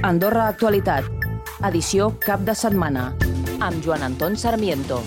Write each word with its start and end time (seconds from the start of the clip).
Andorra 0.00 0.46
Actualitat, 0.48 1.04
edició 1.68 2.06
cap 2.24 2.40
de 2.40 2.54
setmana, 2.56 3.10
amb 3.60 3.82
Joan 3.84 4.06
Anton 4.06 4.32
Sarmiento. 4.32 5.02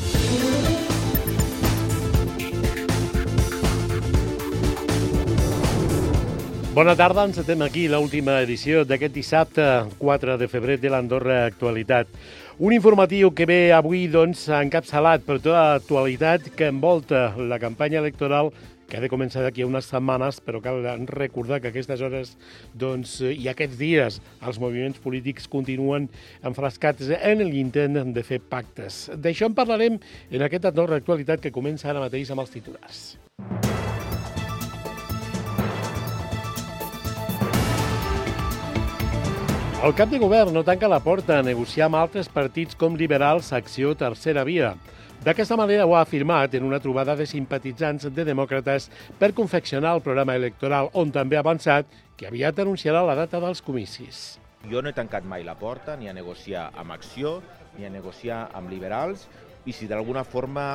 Bona 6.77 6.93
tarda, 6.93 7.25
encetem 7.25 7.63
aquí 7.65 7.87
l'última 7.89 8.37
edició 8.45 8.83
d'aquest 8.85 9.17
dissabte, 9.17 9.65
4 9.97 10.37
de 10.37 10.49
febrer 10.51 10.77
de 10.77 10.93
l'Andorra 10.93 11.47
Actualitat. 11.47 12.13
Un 12.61 12.77
informatiu 12.77 13.31
que 13.33 13.49
ve 13.49 13.59
avui 13.73 14.05
doncs, 14.13 14.45
encapçalat 14.53 15.25
per 15.25 15.39
tota 15.39 15.73
l'actualitat 15.73 16.51
que 16.53 16.69
envolta 16.69 17.31
la 17.37 17.57
campanya 17.57 17.97
electoral 17.97 18.53
que 18.87 18.97
ha 18.97 19.03
de 19.03 19.09
començar 19.11 19.43
d'aquí 19.43 19.63
a 19.63 19.69
unes 19.69 19.87
setmanes, 19.89 20.39
però 20.43 20.61
cal 20.63 20.83
recordar 21.09 21.61
que 21.61 21.71
aquestes 21.71 22.01
hores 22.01 22.35
doncs, 22.73 23.19
i 23.21 23.47
aquests 23.51 23.79
dies 23.79 24.19
els 24.41 24.59
moviments 24.61 25.01
polítics 25.03 25.47
continuen 25.47 26.09
enfrascats 26.43 27.09
en 27.19 27.43
l'intent 27.47 28.13
de 28.13 28.23
fer 28.23 28.41
pactes. 28.41 29.09
D'això 29.15 29.49
en 29.49 29.57
parlarem 29.57 29.99
en 30.31 30.45
aquest 30.45 30.69
Andorra 30.69 31.01
Actualitat 31.01 31.43
que 31.43 31.53
comença 31.53 31.89
ara 31.89 32.03
mateix 32.03 32.31
amb 32.31 32.45
els 32.45 32.53
titulars. 32.53 33.03
El 39.83 39.91
cap 39.99 40.07
de 40.07 40.15
govern 40.15 40.53
no 40.55 40.61
tanca 40.63 40.87
la 40.87 41.01
porta 41.03 41.41
a 41.41 41.43
negociar 41.43 41.89
amb 41.89 41.97
altres 41.99 42.29
partits 42.31 42.77
com 42.79 42.93
liberals, 42.95 43.49
Acció, 43.51 43.91
Tercera 43.99 44.45
Via. 44.47 44.69
D'aquesta 45.23 45.55
manera 45.55 45.85
ho 45.87 45.93
ha 45.95 46.01
afirmat 46.03 46.51
en 46.57 46.65
una 46.67 46.81
trobada 46.83 47.13
de 47.15 47.23
simpatitzants 47.23 48.09
de 48.11 48.25
demòcrates 48.27 48.89
per 49.21 49.29
confeccionar 49.31 49.93
el 49.95 50.01
programa 50.03 50.35
electoral, 50.35 50.89
on 50.99 51.13
també 51.15 51.37
ha 51.37 51.43
avançat 51.45 51.87
que 52.19 52.27
aviat 52.27 52.59
anunciarà 52.59 53.05
la 53.07 53.15
data 53.15 53.39
dels 53.39 53.63
comicis. 53.63 54.19
Jo 54.67 54.81
no 54.83 54.91
he 54.91 54.97
tancat 54.97 55.23
mai 55.23 55.45
la 55.47 55.55
porta 55.55 55.95
ni 55.95 56.11
a 56.11 56.17
negociar 56.17 56.65
amb 56.75 56.91
Acció, 56.97 57.37
ni 57.77 57.87
a 57.87 57.93
negociar 57.93 58.49
amb 58.51 58.67
liberals, 58.73 59.29
i 59.63 59.71
si 59.71 59.87
d'alguna 59.87 60.25
forma 60.27 60.67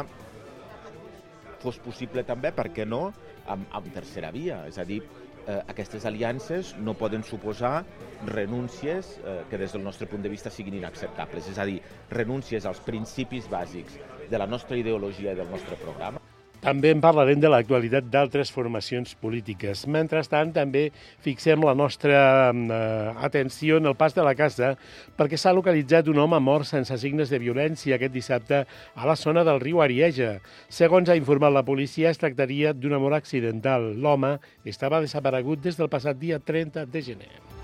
fos 1.61 1.77
possible 1.85 2.25
també, 2.25 2.49
per 2.57 2.71
què 2.73 2.89
no, 2.89 3.11
amb, 3.45 3.69
amb 3.69 3.93
tercera 3.93 4.33
via. 4.33 4.63
És 4.65 4.81
a 4.81 4.89
dir, 4.89 5.03
eh, 5.45 5.61
aquestes 5.69 6.09
aliances 6.09 6.73
no 6.81 6.97
poden 6.97 7.21
suposar 7.21 7.83
renúncies 8.25 9.19
eh, 9.21 9.43
que 9.51 9.61
des 9.61 9.77
del 9.77 9.85
nostre 9.85 10.09
punt 10.09 10.25
de 10.25 10.33
vista 10.33 10.49
siguin 10.49 10.81
inacceptables, 10.81 11.53
és 11.53 11.61
a 11.61 11.69
dir, 11.69 11.83
renúncies 12.17 12.65
als 12.65 12.81
principis 12.81 13.45
bàsics 13.53 14.01
de 14.31 14.39
la 14.39 14.47
nostra 14.47 14.77
ideologia 14.77 15.33
i 15.33 15.39
del 15.39 15.49
nostre 15.51 15.77
programa. 15.81 16.21
També 16.59 16.91
en 16.91 16.99
parlarem 16.99 17.39
de 17.39 17.47
l'actualitat 17.47 18.09
d'altres 18.11 18.51
formacions 18.51 19.13
polítiques. 19.23 19.85
Mentrestant, 19.87 20.51
també 20.57 20.89
fixem 21.23 21.63
la 21.63 21.75
nostra 21.79 22.23
eh, 22.51 23.13
atenció 23.29 23.79
en 23.79 23.87
el 23.87 23.95
pas 23.95 24.17
de 24.17 24.25
la 24.27 24.35
casa 24.35 24.73
perquè 25.19 25.39
s'ha 25.39 25.55
localitzat 25.55 26.11
un 26.11 26.19
home 26.19 26.41
mort 26.43 26.67
sense 26.67 26.99
signes 26.99 27.31
de 27.31 27.39
violència 27.39 27.95
aquest 27.95 28.15
dissabte 28.15 28.65
a 28.67 29.07
la 29.07 29.15
zona 29.17 29.47
del 29.47 29.63
riu 29.63 29.85
Arieja. 29.85 30.41
Segons 30.69 31.09
ha 31.09 31.19
informat 31.21 31.55
la 31.55 31.63
policia, 31.63 32.11
es 32.11 32.19
tractaria 32.19 32.75
d'un 32.75 32.99
amor 32.99 33.15
accidental. 33.15 33.93
L'home 33.95 34.35
estava 34.67 35.01
desaparegut 35.05 35.63
des 35.63 35.79
del 35.79 35.93
passat 35.93 36.19
dia 36.19 36.43
30 36.43 36.89
de 36.91 37.07
gener. 37.13 37.58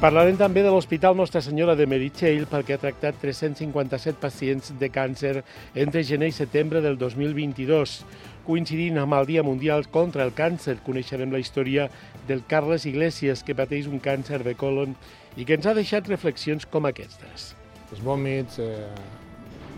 Parlarem 0.00 0.38
també 0.40 0.62
de 0.64 0.70
l'Hospital 0.72 1.12
Nostra 1.12 1.42
Senyora 1.44 1.74
de 1.76 1.84
Meritxell 1.84 2.46
perquè 2.48 2.72
ha 2.72 2.80
tractat 2.80 3.18
357 3.20 4.16
pacients 4.16 4.70
de 4.80 4.88
càncer 4.88 5.42
entre 5.82 6.00
gener 6.08 6.30
i 6.30 6.32
setembre 6.32 6.80
del 6.80 6.96
2022. 6.96 7.98
Coincidint 8.46 8.96
amb 9.02 9.18
el 9.18 9.28
Dia 9.28 9.44
Mundial 9.44 9.84
contra 9.92 10.24
el 10.24 10.32
Càncer, 10.32 10.78
coneixerem 10.86 11.28
la 11.28 11.42
història 11.42 11.90
del 12.30 12.40
Carles 12.48 12.88
Iglesias, 12.88 13.44
que 13.44 13.52
pateix 13.58 13.92
un 13.92 14.00
càncer 14.00 14.40
de 14.40 14.56
colon 14.56 14.96
i 15.36 15.44
que 15.44 15.60
ens 15.60 15.68
ha 15.68 15.76
deixat 15.76 16.08
reflexions 16.08 16.64
com 16.64 16.88
aquestes. 16.88 17.50
Els 17.92 18.00
vòmits, 18.00 18.56
eh, 18.56 18.88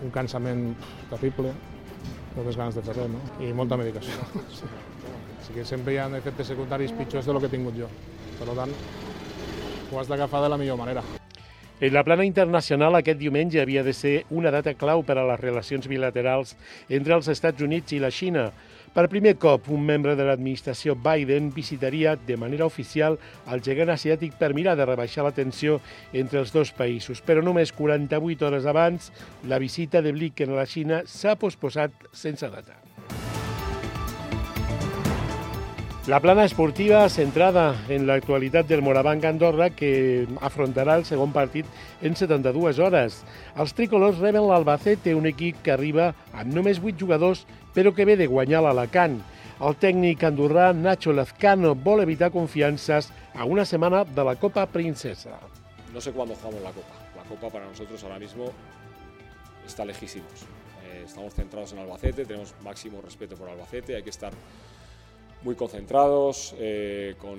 un 0.07 0.15
cansament 0.15 0.69
terrible, 1.11 1.51
moltes 2.37 2.61
ganes 2.63 2.79
de 2.79 2.87
fer 2.87 2.95
res, 2.95 3.11
no? 3.11 3.27
I 3.43 3.51
molta 3.51 3.81
medicació. 3.81 4.23
Sí. 4.63 4.71
Així 5.43 5.59
que 5.59 5.67
sempre 5.67 5.97
hi 5.97 5.99
ha 5.99 6.07
efectes 6.15 6.55
secundaris 6.55 6.95
pitjors 6.95 7.27
de 7.27 7.35
lo 7.35 7.43
que 7.43 7.51
he 7.51 7.57
tingut 7.57 7.75
jo. 7.75 7.91
Per 8.39 8.47
tant, 8.55 8.71
ho 9.93 10.01
has 10.01 10.09
d'agafar 10.09 10.43
de 10.43 10.49
la 10.49 10.59
millor 10.59 10.81
manera. 10.81 11.05
En 11.83 11.93
la 11.93 12.05
plana 12.07 12.25
internacional, 12.25 12.95
aquest 12.95 13.19
diumenge 13.19 13.59
havia 13.61 13.83
de 13.83 13.93
ser 13.93 14.13
una 14.31 14.53
data 14.55 14.77
clau 14.79 15.01
per 15.03 15.17
a 15.19 15.25
les 15.27 15.41
relacions 15.41 15.89
bilaterals 15.91 16.53
entre 16.89 17.17
els 17.17 17.27
Estats 17.33 17.65
Units 17.67 17.97
i 17.97 17.99
la 17.99 18.13
Xina. 18.15 18.53
Per 18.95 19.09
primer 19.11 19.33
cop, 19.41 19.67
un 19.73 19.83
membre 19.89 20.15
de 20.15 20.23
l'administració 20.29 20.95
Biden 20.95 21.49
visitaria 21.57 22.13
de 22.15 22.37
manera 22.37 22.69
oficial 22.71 23.19
el 23.51 23.65
gegant 23.67 23.91
asiàtic 23.91 24.37
per 24.39 24.53
mirar 24.55 24.77
de 24.79 24.87
rebaixar 24.87 25.25
la 25.27 25.35
tensió 25.35 25.81
entre 26.13 26.45
els 26.45 26.55
dos 26.55 26.71
països. 26.77 27.25
Però 27.25 27.43
només 27.43 27.75
48 27.75 28.47
hores 28.47 28.69
abans, 28.71 29.11
la 29.49 29.59
visita 29.59 30.07
de 30.07 30.15
Blinken 30.15 30.55
a 30.55 30.63
la 30.63 30.69
Xina 30.71 31.03
s'ha 31.09 31.35
posposat 31.35 32.13
sense 32.13 32.47
data. 32.47 32.79
La 36.09 36.19
plana 36.19 36.43
esportiva 36.43 37.05
centrada 37.09 37.77
en 37.87 38.09
l'actualitat 38.09 38.67
del 38.67 38.81
Morabanc 38.83 39.23
Andorra 39.29 39.69
que 39.71 40.27
afrontarà 40.43 40.97
el 40.99 41.05
segon 41.07 41.31
partit 41.31 41.69
en 42.03 42.17
72 42.19 42.81
hores. 42.83 43.21
Els 43.55 43.75
tricolors 43.79 44.19
reben 44.19 44.43
l'Albacete, 44.49 45.15
un 45.15 45.29
equip 45.31 45.61
que 45.63 45.71
arriba 45.71 46.09
amb 46.33 46.51
només 46.57 46.81
8 46.83 46.99
jugadors 46.99 47.45
però 47.77 47.93
que 47.95 48.03
ve 48.09 48.17
de 48.19 48.27
guanyar 48.27 48.65
l'Alacant. 48.67 49.21
El 49.63 49.79
tècnic 49.79 50.27
andorrà 50.27 50.73
Nacho 50.75 51.15
Lazcano 51.15 51.77
vol 51.79 52.03
evitar 52.03 52.33
confiances 52.35 53.13
a 53.39 53.47
una 53.47 53.63
setmana 53.63 54.03
de 54.03 54.25
la 54.27 54.35
Copa 54.35 54.67
Princesa. 54.67 55.39
No 55.95 56.01
sé 56.01 56.11
cuándo 56.11 56.35
jugamos 56.35 56.65
la 56.67 56.73
Copa. 56.73 56.99
La 57.15 57.23
Copa 57.31 57.49
para 57.49 57.69
nosotros 57.69 58.03
ahora 58.03 58.19
mismo 58.19 58.51
está 59.65 59.85
lejísimos. 59.85 60.51
Eh, 60.85 61.05
estamos 61.07 61.33
centrados 61.33 61.73
en 61.75 61.79
Albacete, 61.79 62.27
tenemos 62.27 62.57
máximo 62.65 63.01
respeto 63.01 63.37
por 63.37 63.49
Albacete, 63.49 63.95
hay 63.95 64.03
que 64.03 64.11
estar 64.11 64.33
muy 65.45 65.55
concentrados, 65.55 66.55
eh, 66.59 67.15
con 67.19 67.39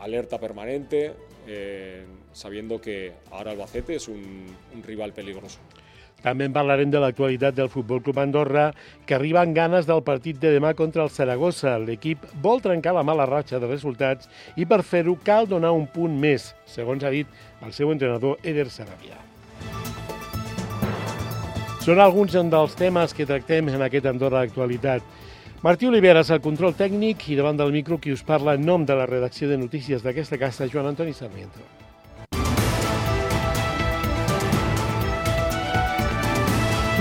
alerta 0.00 0.38
permanente, 0.38 1.12
eh, 1.46 2.04
sabiendo 2.32 2.80
que 2.80 3.12
ahora 3.30 3.50
Albacete 3.52 3.96
es 3.96 4.08
un, 4.08 4.46
un 4.74 4.82
rival 4.82 5.12
peligroso. 5.12 5.58
També 6.20 6.44
en 6.44 6.52
parlarem 6.52 6.90
de 6.92 7.00
l'actualitat 7.00 7.54
del 7.56 7.70
Futbol 7.72 8.02
Club 8.04 8.18
Andorra, 8.20 8.66
que 9.08 9.16
arriba 9.16 9.40
amb 9.40 9.56
ganes 9.56 9.86
del 9.88 10.02
partit 10.04 10.36
de 10.40 10.52
demà 10.52 10.74
contra 10.76 11.06
el 11.06 11.08
Saragossa. 11.08 11.78
L'equip 11.80 12.26
vol 12.44 12.60
trencar 12.60 12.92
la 12.92 13.04
mala 13.06 13.24
ratxa 13.28 13.60
de 13.60 13.70
resultats 13.70 14.28
i 14.60 14.68
per 14.68 14.82
fer-ho 14.84 15.16
cal 15.24 15.48
donar 15.48 15.72
un 15.72 15.86
punt 15.88 16.18
més, 16.20 16.52
segons 16.68 17.04
ha 17.04 17.14
dit 17.14 17.28
el 17.64 17.72
seu 17.72 17.92
entrenador 17.92 18.36
Eder 18.44 18.68
Sarabia. 18.68 19.16
Són 21.80 21.96
alguns 22.04 22.36
dels 22.36 22.76
temes 22.76 23.16
que 23.16 23.24
tractem 23.24 23.72
en 23.72 23.80
aquest 23.80 24.04
Andorra 24.04 24.44
Actualitat. 24.44 25.00
Martí 25.62 25.84
Oliveres, 25.84 26.30
el 26.32 26.40
control 26.40 26.72
tècnic, 26.72 27.26
i 27.28 27.36
davant 27.36 27.58
del 27.58 27.74
micro 27.74 27.98
qui 28.00 28.14
us 28.16 28.22
parla 28.24 28.54
en 28.56 28.64
nom 28.64 28.86
de 28.88 28.96
la 28.96 29.04
redacció 29.04 29.48
de 29.50 29.58
notícies 29.60 30.00
d'aquesta 30.00 30.38
casa, 30.40 30.68
Joan 30.72 30.88
Antoni 30.94 31.12
Sarmiento. 31.12 31.60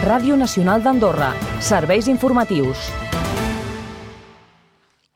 Ràdio 0.03 0.35
Nacional 0.35 0.83
d'Andorra. 0.83 1.31
Serveis 1.63 2.11
informatius. 2.11 3.08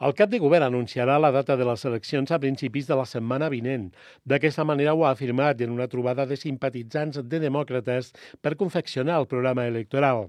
El 0.04 0.12
cap 0.20 0.28
de 0.28 0.40
govern 0.44 0.66
anunciarà 0.66 1.14
la 1.22 1.30
data 1.32 1.56
de 1.56 1.64
les 1.64 1.86
eleccions 1.88 2.32
a 2.36 2.40
principis 2.44 2.90
de 2.90 2.96
la 3.00 3.06
setmana 3.08 3.48
vinent. 3.52 3.86
D'aquesta 4.28 4.66
manera 4.68 4.92
ho 4.98 5.06
ha 5.06 5.12
afirmat 5.16 5.62
en 5.64 5.72
una 5.72 5.88
trobada 5.88 6.26
de 6.28 6.36
simpatitzants 6.36 7.22
de 7.32 7.40
demòcrates 7.40 8.10
per 8.44 8.58
confeccionar 8.60 9.22
el 9.22 9.30
programa 9.32 9.64
electoral. 9.70 10.26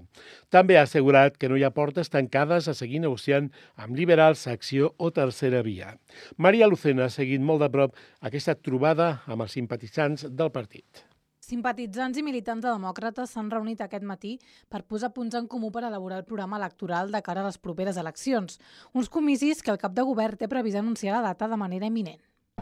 També 0.47 0.77
ha 0.79 0.85
assegurat 0.87 1.35
que 1.35 1.49
no 1.51 1.57
hi 1.59 1.65
ha 1.67 1.73
portes 1.75 2.13
tancades 2.13 2.69
a 2.71 2.75
seguir 2.77 3.01
negociant 3.03 3.49
amb 3.75 3.99
liberals, 3.99 4.45
acció 4.47 4.93
o 4.95 5.09
tercera 5.11 5.59
via. 5.65 5.97
Maria 6.37 6.71
Lucena 6.71 7.09
ha 7.09 7.17
seguit 7.17 7.43
molt 7.43 7.65
de 7.65 7.69
prop 7.75 7.99
aquesta 8.31 8.55
trobada 8.55 9.17
amb 9.27 9.43
els 9.43 9.59
simpatitzants 9.59 10.29
del 10.31 10.55
partit. 10.55 11.03
Simpatitzants 11.45 12.17
i 12.17 12.23
militants 12.25 12.63
de 12.65 12.71
demòcrates 12.71 13.35
s'han 13.35 13.51
reunit 13.53 13.81
aquest 13.83 14.05
matí 14.09 14.31
per 14.71 14.81
posar 14.89 15.11
punts 15.13 15.35
en 15.37 15.45
comú 15.51 15.69
per 15.75 15.83
elaborar 15.85 16.17
el 16.23 16.25
programa 16.25 16.57
electoral 16.57 17.11
de 17.13 17.21
cara 17.21 17.43
a 17.43 17.49
les 17.49 17.59
properes 17.61 17.99
eleccions, 18.01 18.57
uns 18.93 19.11
comicis 19.13 19.61
que 19.61 19.69
el 19.73 19.77
cap 19.77 19.93
de 19.93 20.07
govern 20.09 20.41
té 20.41 20.49
previst 20.49 20.81
anunciar 20.81 21.19
la 21.19 21.27
data 21.29 21.51
de 21.51 21.59
manera 21.61 21.85
imminent. 21.91 22.21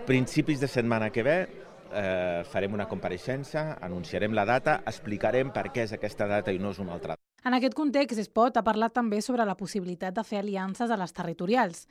Principis 0.10 0.60
de 0.60 0.68
setmana 0.68 1.14
que 1.16 1.24
ve 1.24 1.38
eh, 1.48 2.44
farem 2.52 2.76
una 2.76 2.90
compareixença, 2.92 3.70
anunciarem 3.80 4.36
la 4.36 4.44
data, 4.50 4.82
explicarem 4.90 5.56
per 5.56 5.70
què 5.72 5.88
és 5.88 5.96
aquesta 5.96 6.28
data 6.28 6.52
i 6.52 6.60
no 6.60 6.76
és 6.76 6.84
una 6.84 6.98
altra. 6.98 7.23
En 7.44 7.52
aquest 7.58 7.74
context, 7.76 8.16
Espot 8.22 8.56
ha 8.56 8.62
parlat 8.64 8.94
també 8.96 9.18
sobre 9.22 9.44
la 9.44 9.58
possibilitat 9.60 10.16
de 10.16 10.24
fer 10.24 10.38
aliances 10.40 10.92
a 10.92 10.98
les 11.00 11.12
territorials. 11.12 11.82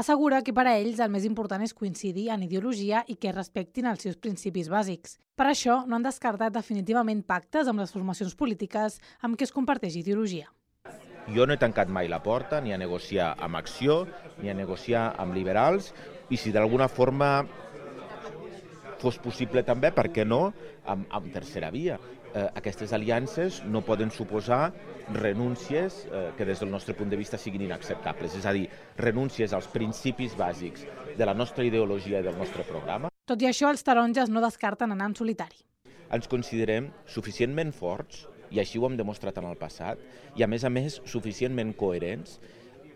Assegura 0.00 0.38
que 0.40 0.54
per 0.56 0.64
a 0.64 0.72
ells 0.78 1.02
el 1.04 1.10
més 1.12 1.26
important 1.28 1.60
és 1.60 1.74
coincidir 1.76 2.30
en 2.32 2.46
ideologia 2.46 3.02
i 3.12 3.18
que 3.20 3.34
respectin 3.34 3.90
els 3.90 4.06
seus 4.06 4.16
principis 4.16 4.70
bàsics. 4.72 5.18
Per 5.36 5.50
això, 5.50 5.82
no 5.84 5.98
han 5.98 6.06
descartat 6.06 6.56
definitivament 6.56 7.20
pactes 7.28 7.68
amb 7.68 7.84
les 7.84 7.92
formacions 7.92 8.32
polítiques 8.34 8.96
amb 9.20 9.36
què 9.36 9.44
es 9.44 9.52
comparteix 9.52 10.00
ideologia. 10.00 10.48
Jo 11.28 11.44
no 11.44 11.52
he 11.52 11.60
tancat 11.60 11.92
mai 11.92 12.08
la 12.08 12.22
porta 12.24 12.62
ni 12.64 12.72
a 12.72 12.80
negociar 12.80 13.34
amb 13.36 13.60
Acció, 13.60 14.06
ni 14.40 14.48
a 14.48 14.56
negociar 14.56 15.10
amb 15.20 15.36
liberals, 15.36 15.92
i 16.32 16.40
si 16.40 16.56
d'alguna 16.56 16.88
forma 16.88 17.44
fos 19.02 19.20
possible 19.20 19.60
també, 19.60 19.92
per 19.92 20.08
què 20.08 20.24
no, 20.24 20.54
amb, 20.88 21.04
amb 21.12 21.32
tercera 21.36 21.68
via. 21.74 22.00
Eh, 22.34 22.48
aquestes 22.56 22.94
aliances 22.96 23.60
no 23.68 23.82
poden 23.84 24.10
suposar 24.10 24.72
renúncies 25.12 26.06
eh, 26.06 26.30
que 26.36 26.46
des 26.48 26.62
del 26.62 26.70
nostre 26.72 26.94
punt 26.96 27.10
de 27.12 27.18
vista 27.20 27.36
siguin 27.36 27.66
inacceptables, 27.66 28.38
és 28.38 28.46
a 28.48 28.54
dir, 28.56 28.70
renúncies 28.96 29.52
als 29.52 29.68
principis 29.68 30.32
bàsics 30.38 30.86
de 31.18 31.28
la 31.28 31.34
nostra 31.36 31.66
ideologia 31.68 32.22
i 32.22 32.24
del 32.24 32.38
nostre 32.40 32.64
programa. 32.64 33.10
Tot 33.28 33.44
i 33.44 33.50
això, 33.50 33.68
els 33.68 33.84
taronges 33.84 34.32
no 34.32 34.40
descarten 34.40 34.96
anar 34.96 35.10
en 35.10 35.18
solitari. 35.18 35.60
Ens 36.12 36.28
considerem 36.28 36.88
suficientment 37.04 37.74
forts, 37.76 38.24
i 38.52 38.60
així 38.60 38.80
ho 38.80 38.88
hem 38.88 38.96
demostrat 38.96 39.36
en 39.36 39.50
el 39.52 39.60
passat, 39.60 40.00
i 40.36 40.44
a 40.44 40.48
més 40.48 40.64
a 40.64 40.72
més 40.72 41.02
suficientment 41.04 41.76
coherents 41.76 42.38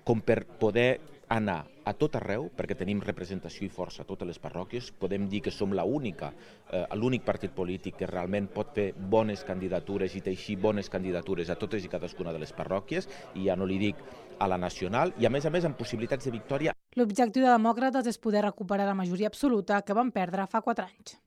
com 0.04 0.24
per 0.24 0.46
poder 0.60 0.96
anar 1.28 1.66
a 1.86 1.94
tot 1.94 2.16
arreu, 2.18 2.48
perquè 2.50 2.74
tenim 2.74 2.98
representació 3.00 3.64
i 3.66 3.70
força 3.70 4.02
a 4.02 4.06
totes 4.08 4.26
les 4.26 4.40
parròquies, 4.42 4.90
podem 4.98 5.28
dir 5.30 5.40
que 5.44 5.52
som 5.54 5.70
l'única, 5.70 6.32
eh, 6.72 6.84
l'únic 6.98 7.22
partit 7.24 7.52
polític 7.54 7.96
que 8.00 8.08
realment 8.10 8.48
pot 8.52 8.72
fer 8.74 8.92
bones 8.92 9.44
candidatures 9.46 10.16
i 10.16 10.20
teixir 10.20 10.56
bones 10.58 10.90
candidatures 10.90 11.50
a 11.50 11.54
totes 11.54 11.84
i 11.84 11.88
cadascuna 11.88 12.32
de 12.32 12.40
les 12.42 12.52
parròquies, 12.52 13.06
i 13.34 13.46
ja 13.46 13.54
no 13.56 13.66
li 13.66 13.78
dic 13.78 14.02
a 14.38 14.48
la 14.48 14.58
nacional, 14.58 15.14
i 15.18 15.26
a 15.26 15.30
més 15.30 15.46
a 15.46 15.50
més 15.50 15.64
amb 15.64 15.78
possibilitats 15.78 16.24
de 16.24 16.34
victòria. 16.34 16.74
L'objectiu 16.96 17.44
de 17.44 17.54
Demòcrates 17.54 18.06
és 18.10 18.18
poder 18.18 18.42
recuperar 18.42 18.86
la 18.86 18.98
majoria 18.98 19.28
absoluta 19.28 19.80
que 19.82 19.94
van 19.94 20.10
perdre 20.10 20.48
fa 20.50 20.62
quatre 20.62 20.90
anys. 20.90 21.20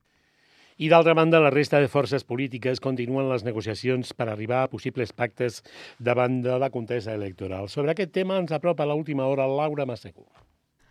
I 0.80 0.88
d'altra 0.88 1.12
banda, 1.12 1.40
la 1.40 1.50
resta 1.52 1.80
de 1.80 1.88
forces 1.92 2.24
polítiques 2.24 2.80
continuen 2.80 3.28
les 3.28 3.44
negociacions 3.44 4.12
per 4.16 4.28
arribar 4.28 4.62
a 4.64 4.70
possibles 4.72 5.12
pactes 5.12 5.62
davant 5.98 6.40
de 6.40 6.56
la 6.56 6.70
contesa 6.70 7.12
electoral. 7.12 7.68
Sobre 7.68 7.92
aquest 7.92 8.12
tema 8.12 8.38
ens 8.40 8.52
apropa 8.52 8.84
a 8.84 8.92
l'última 8.92 9.28
hora 9.28 9.48
Laura 9.48 9.84
Massegú. 9.84 10.24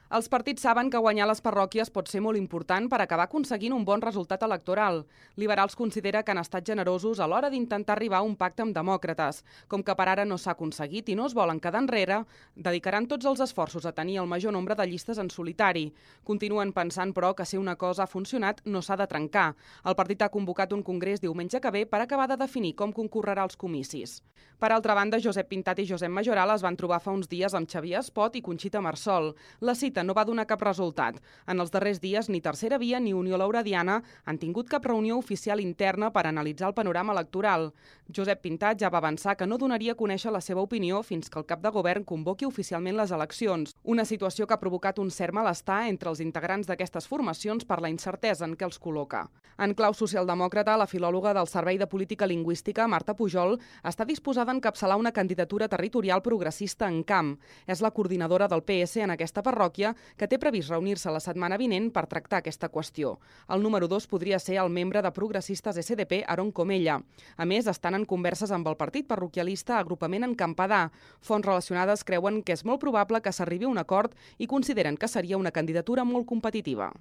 Els 0.09 0.25
partits 0.25 0.63
saben 0.65 0.87
que 0.89 0.97
guanyar 0.97 1.27
les 1.29 1.41
parròquies 1.45 1.91
pot 1.93 2.07
ser 2.09 2.17
molt 2.25 2.37
important 2.39 2.87
per 2.89 2.97
acabar 3.03 3.27
aconseguint 3.27 3.75
un 3.75 3.83
bon 3.85 4.01
resultat 4.01 4.41
electoral. 4.41 5.03
Liberals 5.37 5.75
considera 5.77 6.23
que 6.23 6.33
han 6.33 6.41
estat 6.41 6.65
generosos 6.65 7.19
a 7.19 7.27
l'hora 7.29 7.51
d'intentar 7.53 7.93
arribar 7.93 8.23
a 8.23 8.25
un 8.25 8.33
pacte 8.35 8.65
amb 8.65 8.73
demòcrates. 8.73 9.43
Com 9.69 9.83
que 9.85 9.93
per 9.93 10.07
ara 10.09 10.25
no 10.25 10.39
s'ha 10.41 10.55
aconseguit 10.57 11.11
i 11.13 11.15
no 11.19 11.27
es 11.29 11.35
volen 11.37 11.59
quedar 11.61 11.83
enrere, 11.83 12.23
dedicaran 12.55 13.05
tots 13.05 13.29
els 13.29 13.43
esforços 13.45 13.85
a 13.85 13.93
tenir 13.93 14.17
el 14.23 14.31
major 14.31 14.51
nombre 14.51 14.73
de 14.73 14.87
llistes 14.89 15.21
en 15.21 15.29
solitari. 15.29 15.91
Continuen 16.25 16.73
pensant, 16.73 17.13
però, 17.13 17.35
que 17.37 17.45
si 17.45 17.61
una 17.61 17.77
cosa 17.77 18.07
ha 18.07 18.09
funcionat 18.09 18.65
no 18.65 18.81
s'ha 18.81 18.97
de 18.97 19.05
trencar. 19.05 19.53
El 19.85 19.93
partit 19.93 20.25
ha 20.25 20.33
convocat 20.33 20.73
un 20.73 20.81
congrés 20.81 21.21
diumenge 21.21 21.61
que 21.61 21.69
ve 21.69 21.85
per 21.85 22.01
acabar 22.01 22.25
de 22.33 22.39
definir 22.41 22.73
com 22.73 22.89
concorrerà 22.91 23.45
als 23.45 23.55
comicis. 23.55 24.23
Per 24.59 24.71
altra 24.73 24.95
banda, 24.95 25.21
Josep 25.21 25.47
Pintat 25.47 25.79
i 25.79 25.85
Josep 25.87 26.09
Majoral 26.11 26.55
es 26.55 26.65
van 26.65 26.75
trobar 26.75 26.99
fa 26.99 27.13
uns 27.13 27.29
dies 27.29 27.53
amb 27.53 27.69
Xavier 27.69 28.01
Espot 28.01 28.35
i 28.35 28.41
Conxita 28.41 28.81
Marsol. 28.81 29.35
La 29.61 29.75
cita 29.75 29.98
no 30.03 30.13
va 30.17 30.25
donar 30.25 30.47
cap 30.47 30.61
resultat. 30.61 31.19
En 31.47 31.59
els 31.59 31.71
darrers 31.71 32.01
dies, 32.01 32.29
ni 32.29 32.41
Tercera 32.41 32.77
Via 32.77 32.99
ni 32.99 33.13
Unió 33.13 33.37
Lauradiana 33.37 34.01
han 34.25 34.37
tingut 34.37 34.69
cap 34.69 34.85
reunió 34.85 35.17
oficial 35.17 35.59
interna 35.59 36.11
per 36.11 36.25
analitzar 36.27 36.69
el 36.69 36.77
panorama 36.77 37.13
electoral. 37.13 37.71
Josep 38.15 38.41
Pintat 38.41 38.79
ja 38.81 38.89
va 38.89 38.97
avançar 38.97 39.35
que 39.37 39.47
no 39.47 39.57
donaria 39.57 39.93
a 39.93 39.99
conèixer 39.99 40.31
la 40.31 40.41
seva 40.41 40.61
opinió 40.61 41.03
fins 41.03 41.29
que 41.29 41.39
el 41.39 41.45
cap 41.45 41.61
de 41.61 41.69
govern 41.69 42.03
convoqui 42.03 42.47
oficialment 42.47 42.97
les 42.97 43.11
eleccions, 43.11 43.75
una 43.83 44.05
situació 44.05 44.47
que 44.47 44.55
ha 44.55 44.61
provocat 44.61 44.99
un 44.99 45.11
cert 45.11 45.33
malestar 45.33 45.83
entre 45.89 46.09
els 46.09 46.23
integrants 46.23 46.67
d'aquestes 46.67 47.07
formacions 47.07 47.65
per 47.65 47.81
la 47.81 47.89
incertesa 47.89 48.45
en 48.45 48.55
què 48.57 48.65
els 48.65 48.79
col·loca. 48.81 49.27
En 49.59 49.73
clau 49.75 49.93
socialdemòcrata, 49.93 50.77
la 50.79 50.87
filòloga 50.87 51.33
del 51.35 51.47
Servei 51.51 51.77
de 51.77 51.87
Política 51.87 52.25
Lingüística, 52.25 52.87
Marta 52.87 53.13
Pujol, 53.13 53.57
està 53.83 54.05
disposada 54.07 54.53
a 54.53 54.55
encapçalar 54.55 54.95
una 54.97 55.11
candidatura 55.11 55.67
territorial 55.67 56.23
progressista 56.23 56.87
en 56.87 57.03
camp. 57.03 57.33
És 57.67 57.81
la 57.83 57.91
coordinadora 57.91 58.47
del 58.47 58.63
PS 58.63 59.03
en 59.03 59.11
aquesta 59.11 59.43
parròquia 59.43 59.88
que 60.17 60.27
té 60.27 60.39
previst 60.39 60.71
reunir-se 60.73 61.11
la 61.11 61.21
setmana 61.23 61.57
vinent 61.57 61.89
per 61.93 62.07
tractar 62.07 62.39
aquesta 62.39 62.69
qüestió. 62.69 63.17
El 63.49 63.63
número 63.63 63.87
2 63.87 64.07
podria 64.07 64.39
ser 64.39 64.57
el 64.63 64.69
membre 64.69 65.01
de 65.01 65.11
Progressistes 65.11 65.77
SDP, 65.81 66.23
Aron 66.27 66.51
Comella. 66.51 66.99
A 67.37 67.45
més, 67.45 67.67
estan 67.67 67.95
en 67.95 68.05
converses 68.05 68.51
amb 68.51 68.67
el 68.67 68.77
partit 68.77 69.07
parroquialista 69.07 69.77
Agrupament 69.79 70.23
en 70.23 70.35
Campadà. 70.35 70.89
Fonts 71.21 71.47
relacionades 71.47 72.03
creuen 72.03 72.43
que 72.43 72.53
és 72.57 72.65
molt 72.65 72.81
probable 72.81 73.21
que 73.21 73.33
s'arribi 73.33 73.65
a 73.65 73.73
un 73.73 73.77
acord 73.77 74.15
i 74.37 74.47
consideren 74.47 74.97
que 74.97 75.07
seria 75.07 75.37
una 75.37 75.51
candidatura 75.51 76.03
molt 76.03 76.27
competitiva. 76.27 76.91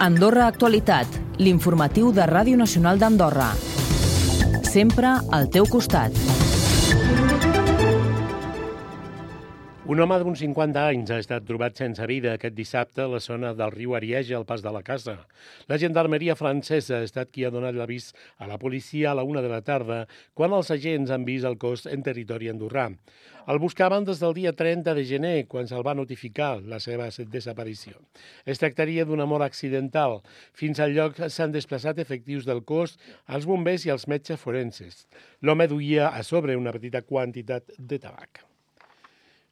Andorra 0.00 0.48
Actualitat, 0.50 1.06
l'informatiu 1.38 2.10
de 2.12 2.26
Ràdio 2.26 2.58
Nacional 2.58 2.98
d'Andorra. 2.98 3.52
Sempre 4.66 5.14
al 5.30 5.48
teu 5.54 5.70
costat. 5.70 6.43
Un 9.84 10.00
home 10.00 10.16
d'uns 10.16 10.40
50 10.40 10.80
anys 10.80 11.10
ha 11.12 11.18
estat 11.20 11.44
trobat 11.44 11.76
sense 11.76 12.06
vida 12.08 12.30
aquest 12.32 12.54
dissabte 12.56 13.02
a 13.04 13.08
la 13.12 13.18
zona 13.20 13.50
del 13.52 13.68
riu 13.74 13.92
Arieja, 13.92 14.38
al 14.38 14.46
pas 14.48 14.62
de 14.64 14.70
la 14.72 14.80
casa. 14.82 15.12
La 15.68 15.76
gendarmeria 15.76 16.32
francesa 16.40 17.02
ha 17.02 17.04
estat 17.04 17.28
qui 17.28 17.44
ha 17.44 17.50
donat 17.52 17.76
l'avís 17.76 18.06
a 18.40 18.48
la 18.48 18.56
policia 18.62 19.10
a 19.10 19.14
la 19.18 19.26
una 19.28 19.42
de 19.44 19.50
la 19.52 19.58
tarda, 19.60 19.98
quan 20.32 20.56
els 20.56 20.70
agents 20.72 21.12
han 21.12 21.26
vist 21.28 21.44
el 21.44 21.58
cos 21.60 21.84
en 21.84 22.00
territori 22.06 22.48
andorrà. 22.48 22.86
El 23.44 23.60
buscaven 23.60 24.08
des 24.08 24.24
del 24.24 24.32
dia 24.40 24.54
30 24.56 24.96
de 24.96 25.04
gener, 25.04 25.34
quan 25.52 25.68
se'l 25.68 25.84
va 25.84 25.94
notificar 26.00 26.62
la 26.64 26.80
seva 26.80 27.10
desaparició. 27.36 28.00
Es 28.48 28.64
tractaria 28.64 29.04
d'un 29.04 29.20
amor 29.20 29.44
accidental. 29.44 30.22
Fins 30.56 30.80
al 30.80 30.96
lloc 30.96 31.20
s'han 31.28 31.52
desplaçat 31.52 32.00
efectius 32.00 32.48
del 32.48 32.64
cos, 32.64 32.96
els 33.28 33.44
bombers 33.44 33.84
i 33.84 33.92
els 33.92 34.08
metges 34.08 34.40
forenses. 34.40 35.04
L'home 35.44 35.68
duia 35.68 36.08
a 36.08 36.24
sobre 36.24 36.56
una 36.56 36.72
petita 36.72 37.04
quantitat 37.04 37.68
de 37.76 38.00
tabac. 38.00 38.46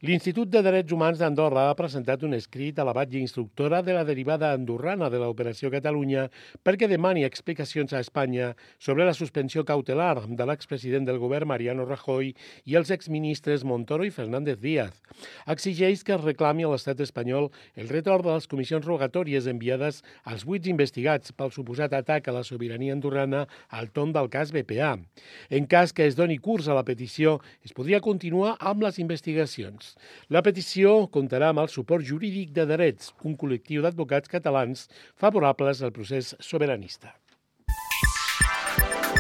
L'Institut 0.03 0.49
de 0.51 0.59
Drets 0.67 0.91
Humans 0.91 1.21
d'Andorra 1.21 1.69
ha 1.71 1.75
presentat 1.79 2.25
un 2.27 2.33
escrit 2.35 2.75
a 2.75 2.83
la 2.83 2.91
batlla 2.97 3.21
instructora 3.21 3.79
de 3.87 3.93
la 3.95 4.01
derivada 4.03 4.49
andorrana 4.51 5.07
de 5.07 5.21
l'Operació 5.23 5.69
Catalunya 5.71 6.25
perquè 6.67 6.89
demani 6.91 7.23
explicacions 7.23 7.95
a 7.95 8.01
Espanya 8.03 8.49
sobre 8.83 9.07
la 9.07 9.15
suspensió 9.15 9.63
cautelar 9.63 10.25
de 10.27 10.49
l'expresident 10.51 11.07
del 11.07 11.21
govern 11.23 11.47
Mariano 11.47 11.87
Rajoy 11.87 12.33
i 12.67 12.75
els 12.81 12.91
exministres 12.91 13.63
Montoro 13.63 14.03
i 14.03 14.11
Fernández 14.11 14.59
Díaz. 14.59 14.99
Exigeix 15.47 16.03
que 16.03 16.17
es 16.17 16.27
reclami 16.27 16.67
a 16.67 16.73
l'estat 16.75 16.99
espanyol 17.07 17.53
el 17.79 17.87
retorn 17.95 18.27
de 18.27 18.35
les 18.35 18.51
comissions 18.51 18.91
rogatòries 18.91 19.47
enviades 19.47 20.03
als 20.25 20.43
vuit 20.43 20.67
investigats 20.67 21.31
pel 21.31 21.55
suposat 21.55 21.95
atac 21.95 22.27
a 22.27 22.35
la 22.41 22.43
sobirania 22.43 22.99
andorrana 22.99 23.45
al 23.71 23.95
tom 23.95 24.11
del 24.11 24.27
cas 24.35 24.51
BPA. 24.51 24.97
En 25.47 25.71
cas 25.71 25.95
que 25.95 26.11
es 26.11 26.19
doni 26.19 26.43
curs 26.43 26.67
a 26.67 26.75
la 26.75 26.83
petició, 26.83 27.39
es 27.63 27.71
podria 27.71 28.03
continuar 28.03 28.57
amb 28.59 28.83
les 28.83 28.99
investigacions. 28.99 29.92
La 30.29 30.43
petició 30.43 31.09
comptarà 31.13 31.51
amb 31.53 31.63
el 31.65 31.71
suport 31.73 32.07
jurídic 32.07 32.53
de 32.57 32.67
Drets, 32.71 33.13
un 33.25 33.37
col·lectiu 33.37 33.83
d'advocats 33.83 34.29
catalans 34.29 34.89
favorables 35.19 35.83
al 35.83 35.93
procés 35.93 36.35
sobiranista. 36.41 37.15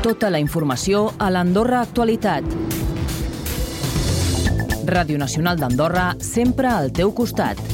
Tota 0.02 0.32
la 0.34 0.40
informació 0.42 1.12
a 1.18 1.30
l'Andorra 1.30 1.84
Actualitat. 1.86 2.46
Ràdio 4.82 5.18
Nacional 5.18 5.60
d'Andorra, 5.62 6.08
sempre 6.18 6.72
al 6.72 6.90
teu 6.90 7.14
costat. 7.14 7.71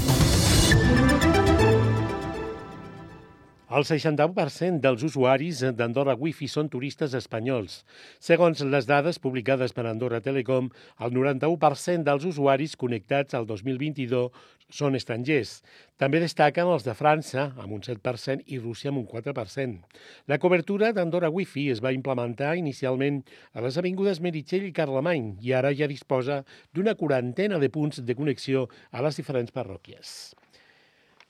El 3.68 3.84
61% 3.84 4.78
dels 4.80 5.02
usuaris 5.04 5.58
d'Andorra 5.76 6.14
Wi-Fi 6.16 6.46
són 6.48 6.70
turistes 6.72 7.12
espanyols. 7.18 7.82
Segons 8.16 8.62
les 8.64 8.88
dades 8.88 9.18
publicades 9.20 9.76
per 9.76 9.84
Andorra 9.90 10.22
Telecom, 10.24 10.70
el 11.04 11.12
91% 11.12 12.06
dels 12.06 12.24
usuaris 12.30 12.78
connectats 12.80 13.36
al 13.36 13.44
2022 13.50 14.32
són 14.72 14.96
estrangers. 14.96 15.58
També 16.00 16.16
destaquen 16.24 16.72
els 16.72 16.88
de 16.88 16.96
França, 16.96 17.50
amb 17.60 17.76
un 17.76 17.84
7%, 17.84 18.48
i 18.48 18.56
Rússia, 18.56 18.88
amb 18.88 19.02
un 19.02 19.06
4%. 19.12 20.00
La 20.32 20.40
cobertura 20.40 20.94
d'Andorra 20.96 21.28
Wi-Fi 21.28 21.68
es 21.76 21.84
va 21.84 21.92
implementar 21.92 22.56
inicialment 22.56 23.20
a 23.52 23.68
les 23.68 23.76
avingudes 23.76 24.24
Meritxell 24.24 24.64
i 24.64 24.72
Carlemany 24.72 25.34
i 25.44 25.52
ara 25.52 25.76
ja 25.76 25.92
disposa 25.92 26.40
d'una 26.72 26.96
quarantena 26.96 27.60
de 27.60 27.68
punts 27.68 28.00
de 28.00 28.16
connexió 28.16 28.70
a 28.88 29.04
les 29.04 29.20
diferents 29.20 29.52
parròquies. 29.52 30.37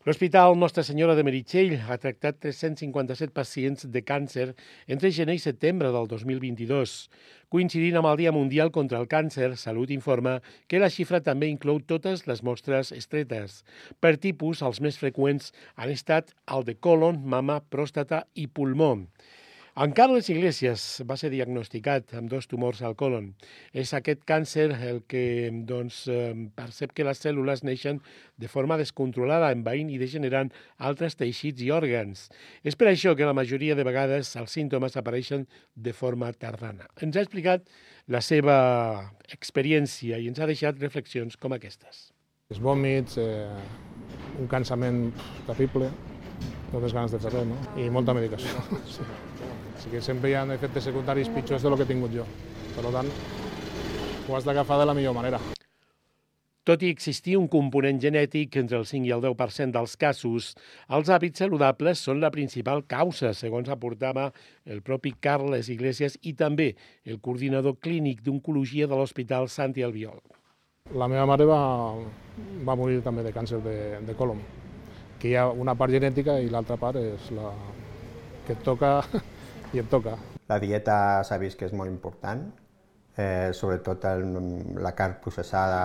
L'Hospital 0.08 0.54
Nostra 0.56 0.80
Senyora 0.88 1.12
de 1.12 1.20
Meritxell 1.20 1.74
ha 1.84 1.98
tractat 2.00 2.38
357 2.40 3.34
pacients 3.36 3.84
de 3.92 4.00
càncer 4.00 4.46
entre 4.94 5.10
gener 5.12 5.34
i 5.36 5.42
setembre 5.42 5.90
del 5.92 6.06
2022. 6.08 6.94
Coincidint 7.52 7.98
amb 8.00 8.08
el 8.08 8.16
Dia 8.22 8.32
Mundial 8.32 8.72
contra 8.72 9.02
el 9.02 9.10
Càncer, 9.10 9.50
Salut 9.60 9.92
informa 9.92 10.38
que 10.64 10.80
la 10.80 10.88
xifra 10.88 11.20
també 11.26 11.50
inclou 11.52 11.82
totes 11.92 12.24
les 12.24 12.40
mostres 12.40 12.94
estretes. 12.96 13.58
Per 14.00 14.14
tipus, 14.16 14.64
els 14.64 14.80
més 14.80 14.96
freqüents 14.96 15.52
han 15.76 15.92
estat 15.92 16.32
el 16.56 16.64
de 16.64 16.78
colon, 16.80 17.20
mama, 17.28 17.60
pròstata 17.68 18.22
i 18.32 18.48
pulmó. 18.48 18.94
En 19.78 19.92
Carles 19.94 20.26
Iglesias 20.26 20.84
va 21.06 21.14
ser 21.14 21.28
diagnosticat 21.30 22.10
amb 22.18 22.26
dos 22.32 22.48
tumors 22.50 22.80
al 22.82 22.96
colon. 22.98 23.28
És 23.70 23.92
aquest 23.94 24.24
càncer 24.26 24.72
el 24.74 25.04
que 25.06 25.52
doncs, 25.68 26.00
percep 26.58 26.96
que 26.96 27.06
les 27.06 27.22
cèl·lules 27.22 27.62
neixen 27.62 28.00
de 28.42 28.50
forma 28.50 28.74
descontrolada, 28.80 29.52
envaint 29.54 29.92
i 29.94 30.00
degenerant 30.02 30.50
altres 30.90 31.14
teixits 31.20 31.62
i 31.62 31.70
òrgans. 31.70 32.26
És 32.66 32.74
per 32.74 32.90
això 32.90 33.14
que 33.14 33.30
la 33.30 33.36
majoria 33.38 33.78
de 33.78 33.86
vegades 33.86 34.34
els 34.42 34.58
símptomes 34.58 34.98
apareixen 34.98 35.46
de 35.76 35.94
forma 35.94 36.32
tardana. 36.34 36.90
Ens 36.98 37.14
ha 37.14 37.22
explicat 37.28 37.70
la 38.10 38.18
seva 38.18 38.58
experiència 39.30 40.18
i 40.18 40.26
ens 40.26 40.42
ha 40.42 40.50
deixat 40.50 40.82
reflexions 40.82 41.38
com 41.38 41.54
aquestes. 41.54 42.08
Els 42.50 42.58
vòmits, 42.58 43.14
eh, 43.22 44.42
un 44.42 44.50
cansament 44.50 45.04
terrible, 45.46 45.94
moltes 46.72 46.94
ganes 46.94 47.12
de 47.14 47.20
fer 47.22 47.32
res, 47.34 47.46
no? 47.48 47.58
I 47.80 47.90
molta 47.90 48.16
medicació. 48.16 48.64
Sí. 48.94 49.04
Així 49.78 49.92
que 49.92 50.00
sempre 50.02 50.32
hi 50.32 50.34
ha 50.34 50.42
efectes 50.56 50.88
secundaris 50.88 51.28
pitjors 51.30 51.62
de 51.62 51.70
lo 51.70 51.76
que 51.78 51.86
he 51.86 51.92
tingut 51.92 52.10
jo. 52.10 52.24
Per 52.74 52.90
tant, 52.90 53.12
ho 54.26 54.34
has 54.36 54.44
d'agafar 54.48 54.80
de 54.80 54.88
la 54.90 54.94
millor 54.98 55.14
manera. 55.14 55.38
Tot 56.68 56.82
i 56.84 56.90
existir 56.92 57.38
un 57.38 57.46
component 57.48 57.96
genètic 58.02 58.58
entre 58.60 58.76
el 58.76 58.84
5 58.84 59.08
i 59.08 59.12
el 59.14 59.22
10% 59.24 59.72
dels 59.72 59.94
casos, 59.96 60.50
els 60.92 61.08
hàbits 61.08 61.40
saludables 61.40 62.02
són 62.04 62.20
la 62.20 62.28
principal 62.34 62.82
causa, 62.84 63.30
segons 63.32 63.70
aportava 63.72 64.26
el 64.66 64.82
propi 64.84 65.14
Carles 65.16 65.70
Iglesias 65.72 66.18
i 66.28 66.34
també 66.36 66.74
el 67.08 67.22
coordinador 67.24 67.78
clínic 67.80 68.20
d'oncologia 68.26 68.90
de 68.90 68.98
l'Hospital 69.00 69.48
Santi 69.48 69.86
Albiol. 69.86 70.20
La 70.92 71.08
meva 71.08 71.24
mare 71.30 71.48
va, 71.48 71.62
va 72.68 72.76
morir 72.76 73.00
també 73.06 73.24
de 73.24 73.32
càncer 73.32 73.62
de, 73.64 73.78
de 74.04 74.18
colon, 74.18 74.44
que 75.18 75.32
hi 75.32 75.34
ha 75.36 75.48
una 75.50 75.74
part 75.74 75.92
genètica 75.92 76.38
i 76.38 76.50
l'altra 76.52 76.76
part 76.78 77.00
és 77.00 77.30
la 77.34 77.50
que 78.46 78.54
et 78.54 78.62
toca 78.64 78.92
i 79.74 79.82
et 79.82 79.90
toca. 79.90 80.14
La 80.48 80.58
dieta 80.62 81.24
s'ha 81.26 81.38
vist 81.42 81.58
que 81.58 81.66
és 81.68 81.74
molt 81.76 81.90
important, 81.90 82.46
eh, 83.18 83.50
sobretot 83.52 84.06
el, 84.12 84.24
la 84.80 84.94
carn 84.96 85.18
processada 85.24 85.82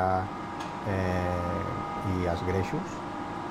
eh, 0.88 2.13
i 2.13 2.30
els 2.30 2.46
greixos 2.48 3.02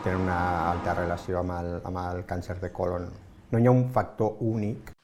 tenen 0.05 0.25
una 0.25 0.41
alta 0.71 0.97
relació 0.99 1.43
amb 1.43 1.55
el, 1.59 1.75
amb 1.85 2.01
el 2.07 2.25
càncer 2.31 2.59
de 2.62 2.73
colon. 2.75 3.11
No 3.53 3.61
hi 3.61 3.69
ha 3.69 3.75
un 3.75 3.89
factor 3.93 4.41
únic 4.41 4.95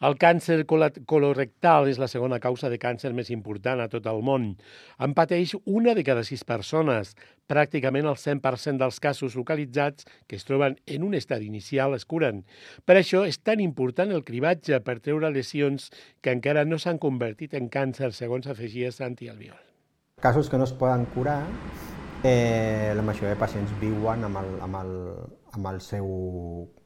el 0.00 0.16
càncer 0.16 0.62
colorectal 0.64 1.88
és 1.90 1.98
la 2.00 2.08
segona 2.08 2.40
causa 2.40 2.70
de 2.72 2.78
càncer 2.80 3.12
més 3.16 3.28
important 3.34 3.82
a 3.82 3.88
tot 3.92 4.06
el 4.08 4.22
món. 4.24 4.54
En 4.98 5.12
pateix 5.16 5.52
una 5.64 5.94
de 5.96 6.04
cada 6.06 6.24
sis 6.24 6.44
persones. 6.48 7.12
Pràcticament 7.50 8.06
el 8.08 8.16
100% 8.16 8.80
dels 8.80 9.00
casos 9.02 9.36
localitzats 9.36 10.06
que 10.26 10.38
es 10.38 10.46
troben 10.48 10.78
en 10.86 11.04
un 11.04 11.16
estat 11.18 11.42
inicial 11.44 11.96
es 11.96 12.06
curen. 12.08 12.44
Per 12.86 12.96
això 12.96 13.26
és 13.28 13.40
tan 13.42 13.60
important 13.60 14.12
el 14.14 14.24
cribatge 14.24 14.80
per 14.86 15.00
treure 15.04 15.32
lesions 15.34 15.90
que 16.22 16.32
encara 16.32 16.64
no 16.64 16.78
s'han 16.78 17.02
convertit 17.02 17.58
en 17.58 17.68
càncer, 17.68 18.12
segons 18.16 18.48
afegia 18.48 18.92
Santi 18.94 19.28
Albiol. 19.28 19.58
Casos 20.20 20.48
que 20.48 20.58
no 20.60 20.64
es 20.64 20.72
poden 20.72 21.06
curar, 21.14 21.42
eh, 22.22 22.92
la 22.96 23.02
majoria 23.02 23.34
de 23.34 23.40
pacients 23.40 23.72
viuen 23.80 24.24
amb 24.24 24.40
el, 24.40 24.50
amb 24.64 24.80
el, 24.80 24.90
amb 25.56 25.66
el 25.70 25.80
seu, 25.82 26.06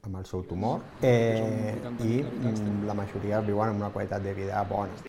amb 0.06 0.21
el 0.21 0.25
seu 0.28 0.44
tumor 0.49 0.80
eh, 1.02 1.75
i 2.00 2.23
mm, 2.25 2.85
la 2.88 2.97
majoria 2.97 3.42
viuen 3.44 3.75
amb 3.75 3.83
una 3.83 3.90
qualitat 3.92 4.25
de 4.25 4.33
vida 4.37 4.62
bona. 4.68 5.04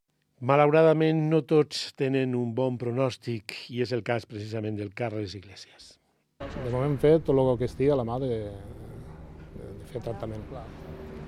Malauradament, 0.45 1.21
no 1.31 1.41
tots 1.47 1.93
tenen 1.95 2.35
un 2.35 2.51
bon 2.55 2.75
pronòstic 2.77 3.55
i 3.71 3.81
és 3.85 3.93
el 3.95 4.03
cas 4.03 4.27
precisament 4.27 4.75
del 4.75 4.91
Carles 4.93 5.35
Iglesias. 5.38 5.93
De 6.43 6.71
moment 6.74 6.97
fet 7.00 7.24
tot 7.24 7.39
el 7.39 7.53
que 7.57 7.69
estigui 7.69 7.93
a 7.93 7.95
la 7.95 8.03
mà 8.07 8.19
de, 8.19 8.41
de, 9.55 9.69
de 9.79 9.88
fer 9.93 10.03
tractament. 10.03 10.43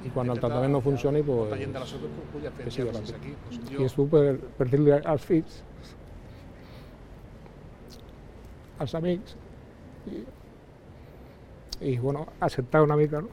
I 0.05 0.12
quan 0.13 0.29
el 0.29 0.39
tractament 0.43 0.75
no 0.75 0.81
funcioni, 0.84 1.24
pues, 1.25 1.55
que 1.55 2.74
sigui 2.75 2.91
ràpid. 2.91 3.29
I 3.79 3.88
és 3.88 3.96
per, 4.12 4.25
per 4.60 4.67
dir-li 4.69 4.93
als 5.00 5.25
fills, 5.27 5.62
als 8.84 8.93
amics, 9.00 9.39
i 10.12 10.22
i 11.81 11.98
bueno, 11.98 12.25
acceptar 12.39 12.84
una 12.84 12.96
mica, 12.96 13.22
no? 13.22 13.29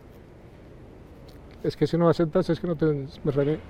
És 1.65 1.77
que 1.77 1.87
si 1.87 1.97
no 1.97 2.11
acceptes 2.11 2.51
és 2.53 2.61
que 2.61 2.69
no 2.69 2.77
tens 2.77 3.21
més 3.25 3.37
remei. 3.37 3.61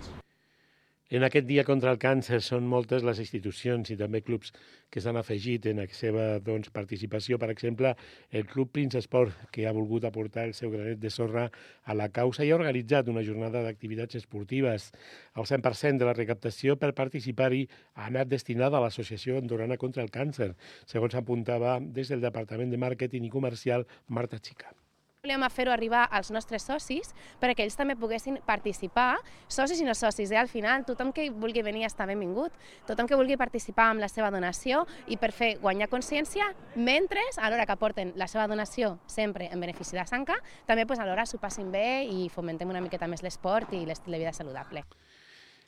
En 1.15 1.23
aquest 1.23 1.47
dia 1.47 1.63
contra 1.63 1.93
el 1.95 1.99
càncer 2.03 2.41
són 2.43 2.65
moltes 2.67 3.05
les 3.07 3.21
institucions 3.23 3.93
i 3.93 3.97
també 4.01 4.19
clubs 4.27 4.51
que 4.91 4.99
s'han 5.05 5.21
afegit 5.21 5.69
en 5.71 5.79
la 5.79 5.85
seva 5.95 6.25
doncs, 6.43 6.73
participació. 6.75 7.39
Per 7.39 7.53
exemple, 7.53 7.93
el 8.35 8.49
Club 8.51 8.73
Prince 8.75 8.99
Esport, 8.99 9.45
que 9.55 9.69
ha 9.69 9.75
volgut 9.77 10.09
aportar 10.09 10.49
el 10.49 10.57
seu 10.59 10.73
granet 10.75 10.99
de 10.99 11.15
sorra 11.15 11.45
a 11.85 11.95
la 11.95 12.09
causa 12.11 12.43
i 12.43 12.51
ha 12.51 12.59
organitzat 12.59 13.15
una 13.15 13.23
jornada 13.23 13.63
d'activitats 13.63 14.19
esportives. 14.25 14.91
El 15.39 15.47
100% 15.47 16.03
de 16.03 16.11
la 16.11 16.19
recaptació 16.19 16.75
per 16.83 16.97
participar-hi 16.99 17.69
ha 17.95 18.09
anat 18.11 18.35
destinada 18.35 18.81
a 18.81 18.83
l'Associació 18.89 19.39
Andorana 19.39 19.79
contra 19.79 20.03
el 20.03 20.11
Càncer, 20.11 20.57
segons 20.91 21.15
apuntava 21.15 21.79
des 21.79 22.11
del 22.11 22.27
Departament 22.27 22.75
de 22.75 22.83
Màrqueting 22.89 23.31
i 23.31 23.37
Comercial 23.39 23.87
Marta 24.09 24.43
Xica. 24.43 24.75
Volíem 25.25 25.41
fer-ho 25.49 25.73
arribar 25.73 26.03
als 26.13 26.29
nostres 26.29 26.67
socis 26.69 27.15
perquè 27.41 27.65
ells 27.65 27.79
també 27.79 27.95
poguessin 27.97 28.37
participar, 28.45 29.23
socis 29.49 29.81
i 29.81 29.87
no 29.87 29.95
socis, 29.97 30.29
eh? 30.29 30.37
al 30.37 30.51
final 30.53 30.85
tothom 30.85 31.15
que 31.17 31.31
vulgui 31.33 31.63
venir 31.65 31.87
està 31.89 32.05
benvingut, 32.05 32.53
tothom 32.85 33.09
que 33.09 33.17
vulgui 33.17 33.39
participar 33.41 33.87
amb 33.95 34.05
la 34.05 34.11
seva 34.13 34.29
donació 34.35 34.83
i 35.09 35.17
per 35.17 35.33
fer 35.33 35.55
guanyar 35.63 35.89
consciència, 35.89 36.51
mentre 36.77 37.25
a 37.41 37.49
l'hora 37.49 37.65
que 37.65 37.73
aporten 37.73 38.13
la 38.21 38.29
seva 38.29 38.45
donació 38.53 38.99
sempre 39.09 39.49
en 39.49 39.65
benefici 39.65 39.97
de 39.97 40.05
Sanca, 40.05 40.37
també 40.69 40.85
pues, 40.85 41.01
a 41.01 41.09
l'hora 41.09 41.25
s'ho 41.25 41.41
passin 41.41 41.73
bé 41.73 42.05
i 42.05 42.29
fomentem 42.29 42.69
una 42.69 42.85
miqueta 42.85 43.09
més 43.09 43.25
l'esport 43.25 43.73
i 43.73 43.87
l'estil 43.89 44.13
de 44.13 44.21
vida 44.27 44.37
saludable. 44.37 44.85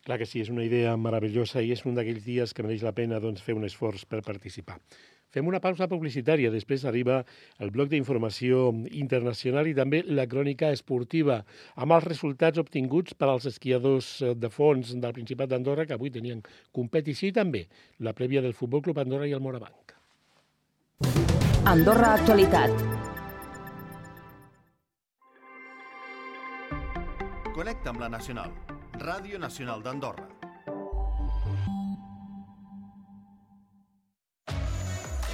Clar 0.04 0.20
que 0.20 0.28
sí, 0.28 0.44
és 0.44 0.52
una 0.52 0.68
idea 0.68 0.92
meravellosa 1.00 1.64
i 1.64 1.72
és 1.72 1.80
un 1.88 1.96
d'aquells 1.96 2.28
dies 2.28 2.52
que 2.52 2.62
mereix 2.62 2.84
la 2.84 2.92
pena 2.94 3.24
doncs, 3.24 3.40
fer 3.42 3.56
un 3.56 3.64
esforç 3.64 4.04
per 4.04 4.20
participar. 4.20 4.76
Fem 5.36 5.50
una 5.50 5.58
pausa 5.60 5.84
publicitària, 5.84 6.48
després 6.48 6.86
arriba 6.88 7.18
el 7.60 7.68
bloc 7.68 7.90
d'informació 7.90 8.70
internacional 8.96 9.66
i 9.68 9.74
també 9.76 9.98
la 10.08 10.24
crònica 10.24 10.70
esportiva, 10.72 11.42
amb 11.76 11.92
els 11.92 12.06
resultats 12.08 12.56
obtinguts 12.62 13.12
per 13.12 13.28
als 13.28 13.44
esquiadors 13.50 14.08
eh, 14.22 14.32
de 14.32 14.48
fons 14.48 14.94
del 14.96 15.12
Principat 15.12 15.50
d'Andorra, 15.52 15.84
que 15.84 15.92
avui 15.92 16.08
tenien 16.14 16.40
competició, 16.72 17.28
i 17.28 17.36
també 17.36 17.66
la 18.00 18.14
prèvia 18.16 18.40
del 18.40 18.56
Futbol 18.56 18.80
Club 18.86 19.02
Andorra 19.04 19.28
i 19.28 19.36
el 19.36 19.44
Morabanc. 19.44 19.92
Andorra 21.68 22.14
Actualitat. 22.16 22.72
Connecta 27.52 27.92
amb 27.92 28.00
la 28.00 28.08
Nacional, 28.08 28.56
Ràdio 29.04 29.36
Nacional 29.42 29.84
d'Andorra. 29.84 30.35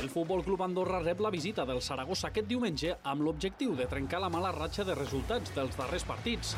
El 0.02 0.10
Futbol 0.10 0.42
Club 0.42 0.60
Andorra 0.64 0.98
rep 0.98 1.20
la 1.22 1.30
visita 1.30 1.62
del 1.64 1.78
Saragossa 1.80 2.26
aquest 2.32 2.48
diumenge 2.50 2.96
amb 3.06 3.22
l'objectiu 3.22 3.76
de 3.78 3.86
trencar 3.86 4.18
la 4.24 4.30
mala 4.34 4.50
ratxa 4.56 4.82
de 4.82 4.96
resultats 4.98 5.54
dels 5.54 5.78
darrers 5.78 6.02
partits. 6.08 6.56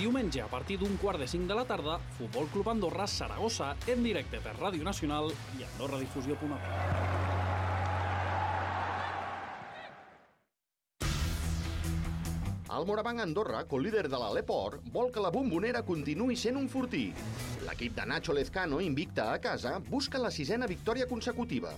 Diumenge, 0.00 0.42
a 0.42 0.50
partir 0.50 0.80
d'un 0.80 0.98
quart 0.98 1.22
de 1.22 1.30
cinc 1.30 1.46
de 1.46 1.54
la 1.54 1.68
tarda, 1.70 2.00
Futbol 2.18 2.50
Club 2.50 2.74
Andorra 2.74 3.06
Saragossa 3.06 3.76
en 3.86 4.02
directe 4.02 4.42
per 4.42 4.58
Ràdio 4.58 4.82
Nacional 4.82 5.30
i 5.54 5.68
AndorraDifusió.net. 5.70 7.29
El 12.80 12.86
Morabanc 12.86 13.20
Andorra, 13.20 13.58
líder 13.76 14.08
de 14.08 14.16
l'Aleport, 14.16 14.86
vol 14.92 15.10
que 15.12 15.20
la 15.20 15.28
bombonera 15.28 15.82
continuï 15.84 16.32
sent 16.42 16.56
un 16.56 16.64
fortí. 16.66 17.10
L'equip 17.66 17.92
de 17.92 18.06
Nacho 18.08 18.32
Lezcano, 18.32 18.78
invicta 18.80 19.26
a 19.34 19.38
casa, 19.38 19.74
busca 19.90 20.16
la 20.18 20.30
sisena 20.30 20.66
victòria 20.66 21.06
consecutiva. 21.06 21.74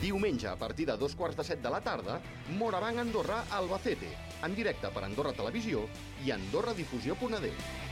Diumenge, 0.00 0.48
a 0.48 0.56
partir 0.56 0.86
de 0.88 0.96
dos 0.96 1.14
quarts 1.14 1.36
de 1.36 1.44
set 1.44 1.60
de 1.60 1.68
la 1.68 1.82
tarda, 1.84 2.16
Morabanc 2.56 3.04
Andorra 3.04 3.44
Albacete, 3.50 4.08
en 4.42 4.56
directe 4.56 4.88
per 4.88 5.04
Andorra 5.04 5.36
Televisió 5.36 5.84
i 6.24 6.32
AndorraDifusió.d. 6.32 7.89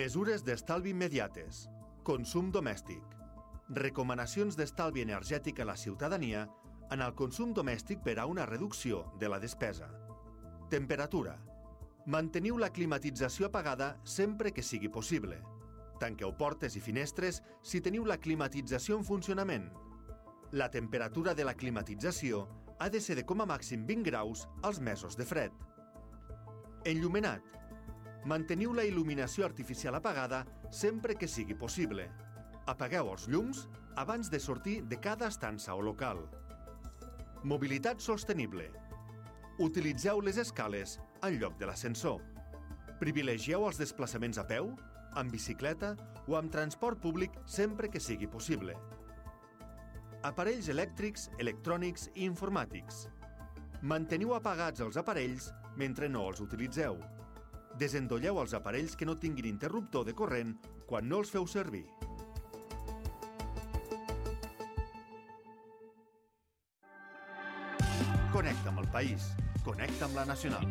Mesures 0.00 0.40
d'estalvi 0.40 0.94
immediates. 0.94 1.66
Consum 2.08 2.46
domèstic. 2.54 3.02
Recomanacions 3.76 4.56
d'estalvi 4.56 5.02
energètic 5.04 5.60
a 5.60 5.66
la 5.68 5.74
ciutadania 5.76 6.46
en 6.94 7.02
el 7.04 7.12
consum 7.18 7.52
domèstic 7.52 8.00
per 8.06 8.14
a 8.22 8.24
una 8.30 8.46
reducció 8.48 9.02
de 9.20 9.28
la 9.28 9.38
despesa. 9.42 9.90
Temperatura. 10.72 11.34
Manteniu 12.06 12.56
la 12.56 12.70
climatització 12.72 13.50
apagada 13.50 13.90
sempre 14.16 14.54
que 14.56 14.64
sigui 14.64 14.88
possible. 14.88 15.42
Tanqueu 16.00 16.32
portes 16.32 16.80
i 16.80 16.84
finestres 16.88 17.42
si 17.60 17.84
teniu 17.84 18.08
la 18.08 18.16
climatització 18.24 18.96
en 18.96 19.04
funcionament. 19.04 19.68
La 20.52 20.70
temperatura 20.70 21.36
de 21.36 21.44
la 21.44 21.58
climatització 21.60 22.46
ha 22.78 22.88
de 22.88 23.04
ser 23.04 23.20
de 23.20 23.28
com 23.28 23.44
a 23.44 23.50
màxim 23.52 23.84
20 23.84 24.08
graus 24.08 24.48
als 24.62 24.80
mesos 24.80 25.20
de 25.20 25.28
fred. 25.28 25.52
Enllumenat 26.88 27.60
Manteniu 28.28 28.74
la 28.76 28.84
il·luminació 28.84 29.46
artificial 29.46 29.96
apagada 29.96 30.42
sempre 30.70 31.14
que 31.16 31.28
sigui 31.28 31.54
possible. 31.56 32.04
Apagueu 32.68 33.08
els 33.14 33.24
llums 33.32 33.62
abans 33.96 34.28
de 34.28 34.38
sortir 34.38 34.82
de 34.84 34.98
cada 35.00 35.30
estança 35.32 35.74
o 35.74 35.80
local. 35.80 36.20
Mobilitat 37.42 38.02
sostenible. 38.04 38.68
Utilitzeu 39.58 40.20
les 40.20 40.36
escales 40.36 40.98
en 41.22 41.38
lloc 41.40 41.56
de 41.58 41.70
l'ascensor. 41.70 42.20
Privilegieu 43.00 43.64
els 43.64 43.80
desplaçaments 43.80 44.36
a 44.36 44.44
peu, 44.44 44.74
amb 45.16 45.32
bicicleta 45.32 45.94
o 46.28 46.36
amb 46.36 46.52
transport 46.52 47.00
públic 47.00 47.32
sempre 47.46 47.88
que 47.88 48.00
sigui 48.00 48.28
possible. 48.28 48.76
Aparells 50.28 50.68
elèctrics, 50.68 51.30
electrònics 51.40 52.10
i 52.12 52.28
informàtics. 52.28 53.06
Manteniu 53.80 54.34
apagats 54.36 54.84
els 54.84 55.00
aparells 55.00 55.48
mentre 55.80 56.12
no 56.12 56.26
els 56.28 56.44
utilitzeu. 56.44 57.00
Desendolleu 57.78 58.40
els 58.42 58.54
aparells 58.54 58.96
que 58.96 59.06
no 59.06 59.18
tinguin 59.18 59.46
interruptor 59.46 60.04
de 60.04 60.14
corrent 60.14 60.56
quan 60.86 61.08
no 61.08 61.20
els 61.22 61.30
feu 61.30 61.46
servir. 61.46 61.86
Connecta 68.32 68.70
amb 68.70 68.80
el 68.82 68.88
país. 68.94 69.30
Connecta 69.64 70.06
amb 70.06 70.16
la 70.16 70.24
nacional. 70.24 70.66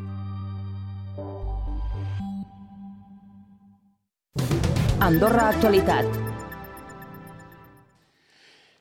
Andorra 4.99 5.49
Actualitat. 5.49 6.48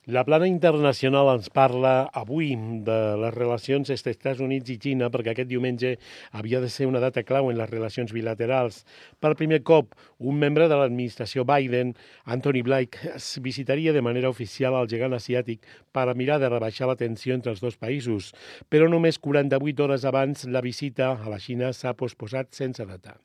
La 0.08 0.22
plana 0.24 0.46
internacional 0.48 1.28
ens 1.34 1.50
parla 1.52 2.06
avui 2.16 2.54
de 2.86 2.94
les 3.20 3.34
relacions 3.34 3.90
entre 3.92 4.14
Estats 4.14 4.40
Units 4.40 4.72
i 4.72 4.78
Xina 4.80 5.10
perquè 5.12 5.34
aquest 5.34 5.50
diumenge 5.50 5.90
havia 6.32 6.62
de 6.64 6.70
ser 6.72 6.88
una 6.88 7.02
data 7.04 7.26
clau 7.28 7.50
en 7.50 7.60
les 7.60 7.68
relacions 7.68 8.14
bilaterals. 8.16 8.86
Per 9.20 9.34
primer 9.36 9.60
cop, 9.68 9.92
un 10.16 10.40
membre 10.40 10.70
de 10.72 10.80
l'administració 10.80 11.44
Biden, 11.44 11.92
Anthony 12.24 12.64
Blake, 12.64 13.12
visitaria 13.50 13.92
de 13.92 14.06
manera 14.08 14.32
oficial 14.32 14.80
al 14.80 14.88
gegant 14.88 15.12
asiàtic 15.12 15.68
per 15.92 16.08
a 16.08 16.16
mirar 16.16 16.40
de 16.40 16.48
rebaixar 16.56 16.88
la 16.88 16.96
tensió 16.96 17.36
entre 17.36 17.52
els 17.52 17.60
dos 17.60 17.76
països. 17.76 18.32
Però 18.72 18.88
només 18.88 19.20
48 19.20 19.84
hores 19.84 20.08
abans 20.08 20.48
la 20.48 20.64
visita 20.64 21.18
a 21.18 21.28
la 21.28 21.36
Xina 21.36 21.74
s'ha 21.76 21.92
posposat 21.92 22.56
sense 22.56 22.88
data. 22.88 23.20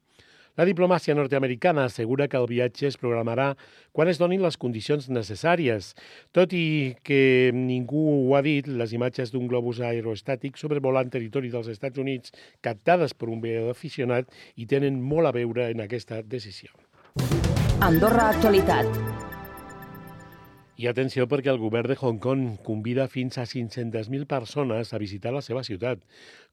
La 0.54 0.68
diplomàcia 0.70 1.16
nord-americana 1.18 1.88
assegura 1.90 2.28
que 2.30 2.38
el 2.38 2.46
viatge 2.46 2.86
es 2.92 2.98
programarà 3.02 3.56
quan 3.92 4.12
es 4.12 4.20
donin 4.22 4.44
les 4.44 4.58
condicions 4.62 5.10
necessàries. 5.10 5.94
Tot 6.30 6.54
i 6.54 6.94
que 7.02 7.50
ningú 7.58 8.06
ho 8.30 8.38
ha 8.38 8.44
dit, 8.46 8.70
les 8.70 8.94
imatges 8.94 9.34
d'un 9.34 9.50
globus 9.50 9.82
aeroestàtic 9.82 10.62
sobrevolant 10.62 11.10
territori 11.10 11.50
dels 11.50 11.74
Estats 11.74 11.98
Units 11.98 12.38
captades 12.62 13.18
per 13.18 13.34
un 13.34 13.42
veïador 13.42 13.74
aficionat 13.74 14.30
hi 14.54 14.70
tenen 14.70 15.02
molt 15.02 15.32
a 15.32 15.34
veure 15.34 15.72
en 15.74 15.82
aquesta 15.82 16.22
decisió. 16.22 16.70
Andorra 17.82 18.30
Actualitat. 18.30 19.33
I 20.74 20.88
atenció 20.90 21.28
perquè 21.30 21.52
el 21.52 21.60
govern 21.62 21.92
de 21.92 21.96
Hong 22.02 22.18
Kong 22.18 22.56
convida 22.66 23.06
fins 23.06 23.38
a 23.38 23.44
500.000 23.46 24.26
persones 24.26 24.90
a 24.90 24.98
visitar 24.98 25.30
la 25.36 25.44
seva 25.46 25.62
ciutat. 25.62 26.02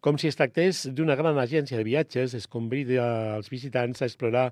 Com 0.05 0.19
si 0.21 0.29
es 0.29 0.37
tractés 0.37 0.83
d'una 0.93 1.17
gran 1.17 1.41
agència 1.41 1.79
de 1.81 1.87
viatges, 1.89 2.35
es 2.37 2.45
convida 2.45 3.07
als 3.39 3.49
visitants 3.49 4.03
a 4.03 4.11
explorar 4.11 4.51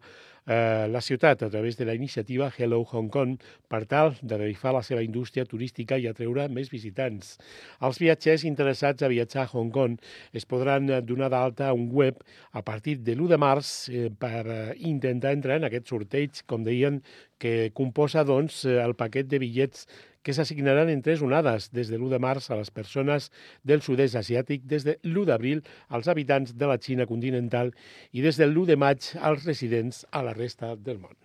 eh, 0.48 0.88
la 0.88 1.00
ciutat 1.04 1.42
a 1.42 1.50
través 1.50 1.76
de 1.76 1.84
la 1.84 1.94
iniciativa 1.94 2.50
Hello 2.56 2.80
Hong 2.82 3.10
Kong 3.12 3.36
per 3.68 3.84
tal 3.86 4.16
de 4.22 4.38
revifar 4.40 4.72
la 4.74 4.82
seva 4.82 5.04
indústria 5.04 5.44
turística 5.44 5.98
i 5.98 6.08
atreure 6.08 6.48
més 6.48 6.72
visitants. 6.72 7.36
Els 7.84 8.00
viatgers 8.00 8.46
interessats 8.48 9.04
a 9.04 9.12
viatjar 9.12 9.44
a 9.44 9.52
Hong 9.52 9.70
Kong 9.70 9.98
es 10.32 10.48
podran 10.48 10.88
donar 11.04 11.30
d'alta 11.30 11.68
a 11.68 11.76
un 11.76 11.90
web 11.92 12.24
a 12.52 12.64
partir 12.64 12.98
de 13.04 13.14
l'1 13.14 13.28
de 13.34 13.38
març 13.38 13.72
eh, 13.92 14.08
per 14.10 14.44
eh, 14.46 14.74
intentar 14.78 15.36
entrar 15.36 15.60
en 15.60 15.68
aquest 15.68 15.92
sorteig, 15.92 16.42
com 16.46 16.64
deien, 16.64 17.02
que 17.38 17.70
composa 17.70 18.24
doncs, 18.26 18.64
el 18.66 18.96
paquet 18.98 19.28
de 19.30 19.38
bitllets 19.38 19.86
que 20.28 20.34
s'assignaran 20.36 20.90
en 20.92 21.00
tres 21.00 21.22
onades 21.24 21.70
des 21.72 21.88
de 21.88 21.96
l'1 21.96 22.10
de 22.12 22.18
març 22.20 22.50
a 22.52 22.58
les 22.58 22.68
persones 22.68 23.30
del 23.64 23.80
sud-est 23.80 24.18
asiàtic, 24.20 24.66
des 24.68 24.84
de 24.84 24.98
l'1 25.00 25.24
d'abril 25.30 25.62
als 25.88 26.10
habitants 26.12 26.52
de 26.52 26.68
la 26.68 26.76
Xina 26.76 27.06
continental 27.08 27.72
i 28.12 28.20
des 28.20 28.36
del 28.36 28.52
1 28.52 28.68
de 28.68 28.76
maig 28.76 29.08
als 29.16 29.48
residents 29.48 30.04
a 30.12 30.20
la 30.26 30.36
resta 30.36 30.74
del 30.76 31.00
món. 31.00 31.16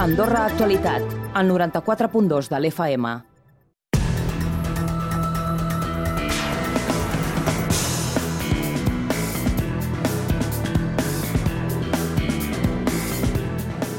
Andorra 0.00 0.46
Actualitat, 0.48 1.04
al 1.36 1.52
94.2 1.52 2.48
de 2.48 2.64
l'FM. 2.64 3.33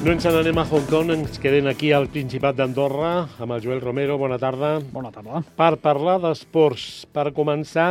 No 0.06 0.12
ens 0.14 0.26
n'anem 0.30 0.60
a 0.62 0.64
Hong 0.70 0.84
Kong, 0.86 1.08
ens 1.16 1.40
quedem 1.42 1.66
aquí 1.66 1.88
al 1.90 2.04
Principat 2.14 2.60
d'Andorra 2.60 3.24
amb 3.42 3.56
el 3.56 3.64
Joel 3.64 3.80
Romero. 3.82 4.20
Bona 4.22 4.38
tarda. 4.38 4.76
Bona 4.94 5.10
tarda. 5.10 5.42
Per 5.58 5.72
parlar 5.82 6.20
d'esports, 6.22 7.08
per 7.10 7.32
començar, 7.34 7.88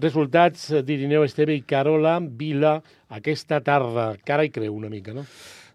resultats 0.00 0.70
d'Irineu 0.88 1.26
Esteve 1.28 1.52
i 1.52 1.60
Carola 1.60 2.16
Vila 2.24 2.78
aquesta 3.12 3.60
tarda. 3.60 4.14
Cara 4.24 4.48
i 4.48 4.54
creu 4.54 4.72
una 4.72 4.88
mica, 4.88 5.12
no? 5.12 5.26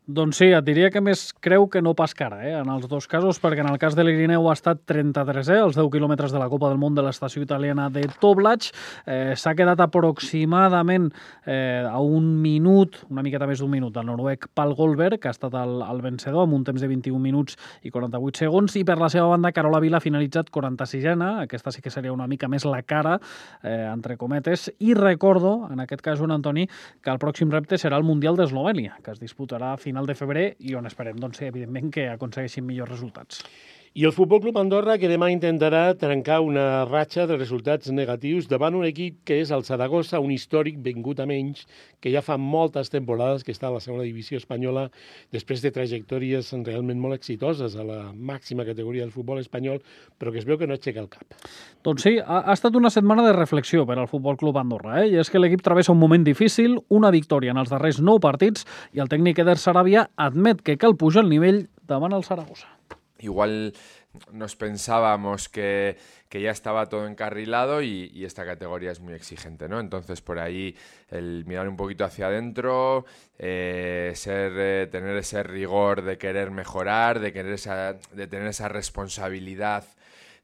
Doncs 0.05 0.37
sí, 0.37 0.51
et 0.53 0.61
diria 0.61 0.91
que 0.93 1.01
més 1.01 1.31
creu 1.41 1.63
que 1.65 1.81
no 1.81 1.95
pas 1.97 2.11
cara, 2.13 2.43
eh? 2.45 2.51
en 2.59 2.67
els 2.69 2.83
dos 2.85 3.07
casos, 3.09 3.39
perquè 3.41 3.63
en 3.63 3.71
el 3.71 3.79
cas 3.81 3.95
de 3.97 4.03
l'Irineu 4.05 4.43
ha 4.45 4.53
estat 4.53 4.83
33è, 4.85 5.55
els 5.63 5.79
10 5.79 5.87
quilòmetres 5.95 6.29
de 6.29 6.37
la 6.37 6.45
Copa 6.45 6.69
del 6.69 6.77
Món 6.77 6.93
de 6.93 7.01
l'estació 7.01 7.41
italiana 7.41 7.87
de 7.89 8.03
Toblach. 8.21 8.67
Eh, 9.09 9.33
S'ha 9.33 9.55
quedat 9.57 9.81
aproximadament 9.81 11.07
eh, 11.41 11.81
a 11.89 11.97
un 12.05 12.27
minut, 12.43 12.99
una 13.09 13.23
miqueta 13.25 13.47
més 13.49 13.63
d'un 13.63 13.71
minut, 13.71 13.95
del 13.95 14.05
noruec 14.05 14.45
Pal 14.53 14.75
Goldberg, 14.77 15.17
que 15.23 15.31
ha 15.31 15.33
estat 15.33 15.57
el, 15.57 15.81
el 15.81 16.03
vencedor 16.05 16.45
amb 16.45 16.53
un 16.59 16.67
temps 16.69 16.85
de 16.85 16.91
21 16.91 17.23
minuts 17.25 17.57
i 17.81 17.89
48 17.89 18.43
segons, 18.45 18.77
i 18.77 18.85
per 18.85 18.99
la 19.01 19.09
seva 19.09 19.33
banda 19.33 19.55
Carola 19.57 19.81
Vila 19.81 19.97
ha 19.97 20.05
finalitzat 20.05 20.53
46ena, 20.53 21.31
aquesta 21.47 21.73
sí 21.73 21.81
que 21.81 21.89
seria 21.89 22.13
una 22.13 22.29
mica 22.29 22.45
més 22.45 22.69
la 22.69 22.83
cara, 22.85 23.17
eh, 23.63 23.89
entre 23.89 24.19
cometes, 24.21 24.69
i 24.77 24.93
recordo, 24.93 25.57
en 25.73 25.81
aquest 25.81 26.05
cas 26.05 26.21
un 26.21 26.37
Antoni, 26.37 26.69
que 27.01 27.09
el 27.09 27.17
pròxim 27.25 27.49
repte 27.49 27.81
serà 27.81 27.97
el 27.97 28.05
Mundial 28.05 28.37
d'Eslovènia, 28.37 29.01
que 29.01 29.17
es 29.17 29.25
disputarà 29.25 29.73
a 29.73 29.81
final 29.95 30.07
de 30.11 30.15
febrer 30.19 30.45
i 30.59 30.73
on 30.75 30.89
esperem, 30.89 31.15
doncs, 31.23 31.39
evidentment, 31.47 31.87
que 31.95 32.09
aconsegueixin 32.11 32.65
millors 32.67 32.91
resultats. 32.91 33.45
I 33.95 34.03
el 34.03 34.11
Futbol 34.11 34.41
Club 34.43 34.57
Andorra, 34.59 34.97
que 34.99 35.07
demà 35.07 35.29
intentarà 35.31 35.93
trencar 35.95 36.41
una 36.43 36.83
ratxa 36.83 37.23
de 37.29 37.37
resultats 37.37 37.87
negatius 37.95 38.49
davant 38.51 38.75
un 38.75 38.83
equip 38.83 39.21
que 39.23 39.37
és 39.39 39.53
el 39.55 39.61
Saragossa, 39.63 40.19
un 40.19 40.33
històric 40.35 40.81
vengut 40.83 41.21
a 41.23 41.25
menys, 41.29 41.61
que 42.03 42.11
ja 42.11 42.19
fa 42.19 42.35
moltes 42.35 42.91
temporades 42.91 43.47
que 43.47 43.55
està 43.55 43.69
a 43.69 43.71
la 43.71 43.79
segona 43.79 44.03
divisió 44.03 44.35
espanyola, 44.35 44.89
després 45.31 45.63
de 45.63 45.71
trajectòries 45.71 46.51
realment 46.67 46.99
molt 46.99 47.15
exitoses 47.15 47.79
a 47.79 47.87
la 47.87 48.01
màxima 48.11 48.67
categoria 48.67 49.05
del 49.07 49.15
futbol 49.15 49.39
espanyol, 49.39 49.79
però 50.19 50.35
que 50.35 50.43
es 50.43 50.49
veu 50.51 50.59
que 50.59 50.67
no 50.67 50.75
aixeca 50.75 50.99
el 50.99 51.07
cap. 51.15 51.39
Doncs 51.87 52.03
sí, 52.03 52.17
ha, 52.19 52.43
ha 52.43 52.59
estat 52.59 52.75
una 52.75 52.91
setmana 52.91 53.23
de 53.23 53.31
reflexió 53.39 53.87
per 53.87 53.95
al 53.95 54.11
Futbol 54.11 54.35
Club 54.35 54.59
Andorra, 54.59 55.05
eh? 55.05 55.13
i 55.15 55.23
és 55.23 55.31
que 55.31 55.39
l'equip 55.39 55.63
travessa 55.63 55.95
un 55.95 56.03
moment 56.03 56.27
difícil, 56.27 56.81
una 56.91 57.15
victòria 57.15 57.55
en 57.55 57.63
els 57.63 57.71
darrers 57.71 58.03
nou 58.03 58.19
partits, 58.19 58.67
i 58.91 58.99
el 58.99 59.07
tècnic 59.07 59.39
Eder 59.39 59.55
Sarabia 59.55 60.09
admet 60.19 60.67
que 60.67 60.75
cal 60.75 60.99
pujar 60.99 61.23
el 61.23 61.31
nivell 61.31 61.69
davant 61.87 62.11
el 62.11 62.27
Saragossa. 62.27 62.75
Igual 63.19 63.73
nos 64.31 64.55
pensábamos 64.55 65.49
que, 65.49 65.97
que, 66.29 66.41
ya 66.41 66.51
estaba 66.51 66.87
todo 66.87 67.07
encarrilado 67.07 67.81
y, 67.81 68.23
esta 68.25 68.45
categoría 68.45 68.91
es 68.91 68.99
muy 68.99 69.13
exigente, 69.13 69.67
¿no? 69.67 69.79
Entonces 69.79 70.21
por 70.21 70.39
ahí 70.39 70.75
el 71.09 71.45
mirar 71.45 71.67
un 71.67 71.75
poquito 71.75 72.05
hacia 72.05 72.27
adentro, 72.27 73.05
eh, 73.37 74.13
ser, 74.15 74.53
eh, 74.55 74.87
tener 74.91 75.17
ese 75.17 75.43
rigor 75.43 76.01
de 76.01 76.17
querer 76.17 76.51
mejorar, 76.51 77.19
de, 77.19 77.33
querer 77.33 77.53
esa, 77.53 77.93
de 78.13 78.27
tener 78.27 78.47
esa 78.47 78.69
responsabilidad 78.69 79.83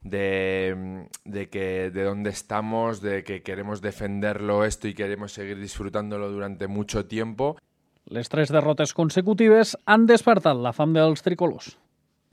de, 0.01 1.07
de, 1.25 1.49
que 1.49 1.91
de 1.91 2.03
dónde 2.03 2.31
estamos, 2.31 3.01
de 3.01 3.23
que 3.23 3.43
queremos 3.43 3.81
defenderlo 3.81 4.65
esto 4.65 4.87
y 4.87 4.93
queremos 4.93 5.33
seguir 5.33 5.59
disfrutándolo 5.59 6.29
durante 6.29 6.67
mucho 6.67 7.05
tiempo. 7.05 7.57
Les 8.05 8.27
tres 8.29 8.49
derrotes 8.51 8.93
consecutives 8.97 9.77
han 9.85 10.07
despertat 10.09 10.57
la 10.57 10.73
fam 10.73 10.91
dels 10.97 11.21
tricolors. 11.21 11.77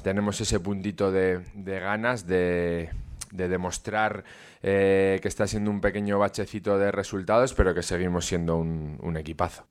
Tenemos 0.02 0.40
ese 0.40 0.60
puntito 0.60 1.10
de, 1.10 1.40
de 1.54 1.80
ganas 1.80 2.26
de, 2.26 2.90
de 3.32 3.48
demostrar 3.48 4.24
eh, 4.62 5.18
que 5.20 5.28
está 5.28 5.46
siendo 5.46 5.70
un 5.70 5.80
pequeño 5.80 6.18
bachecito 6.18 6.78
de 6.78 6.92
resultados, 6.92 7.52
pero 7.54 7.74
que 7.74 7.82
seguimos 7.82 8.24
siendo 8.24 8.56
un, 8.56 8.98
un 9.02 9.16
equipazo. 9.16 9.66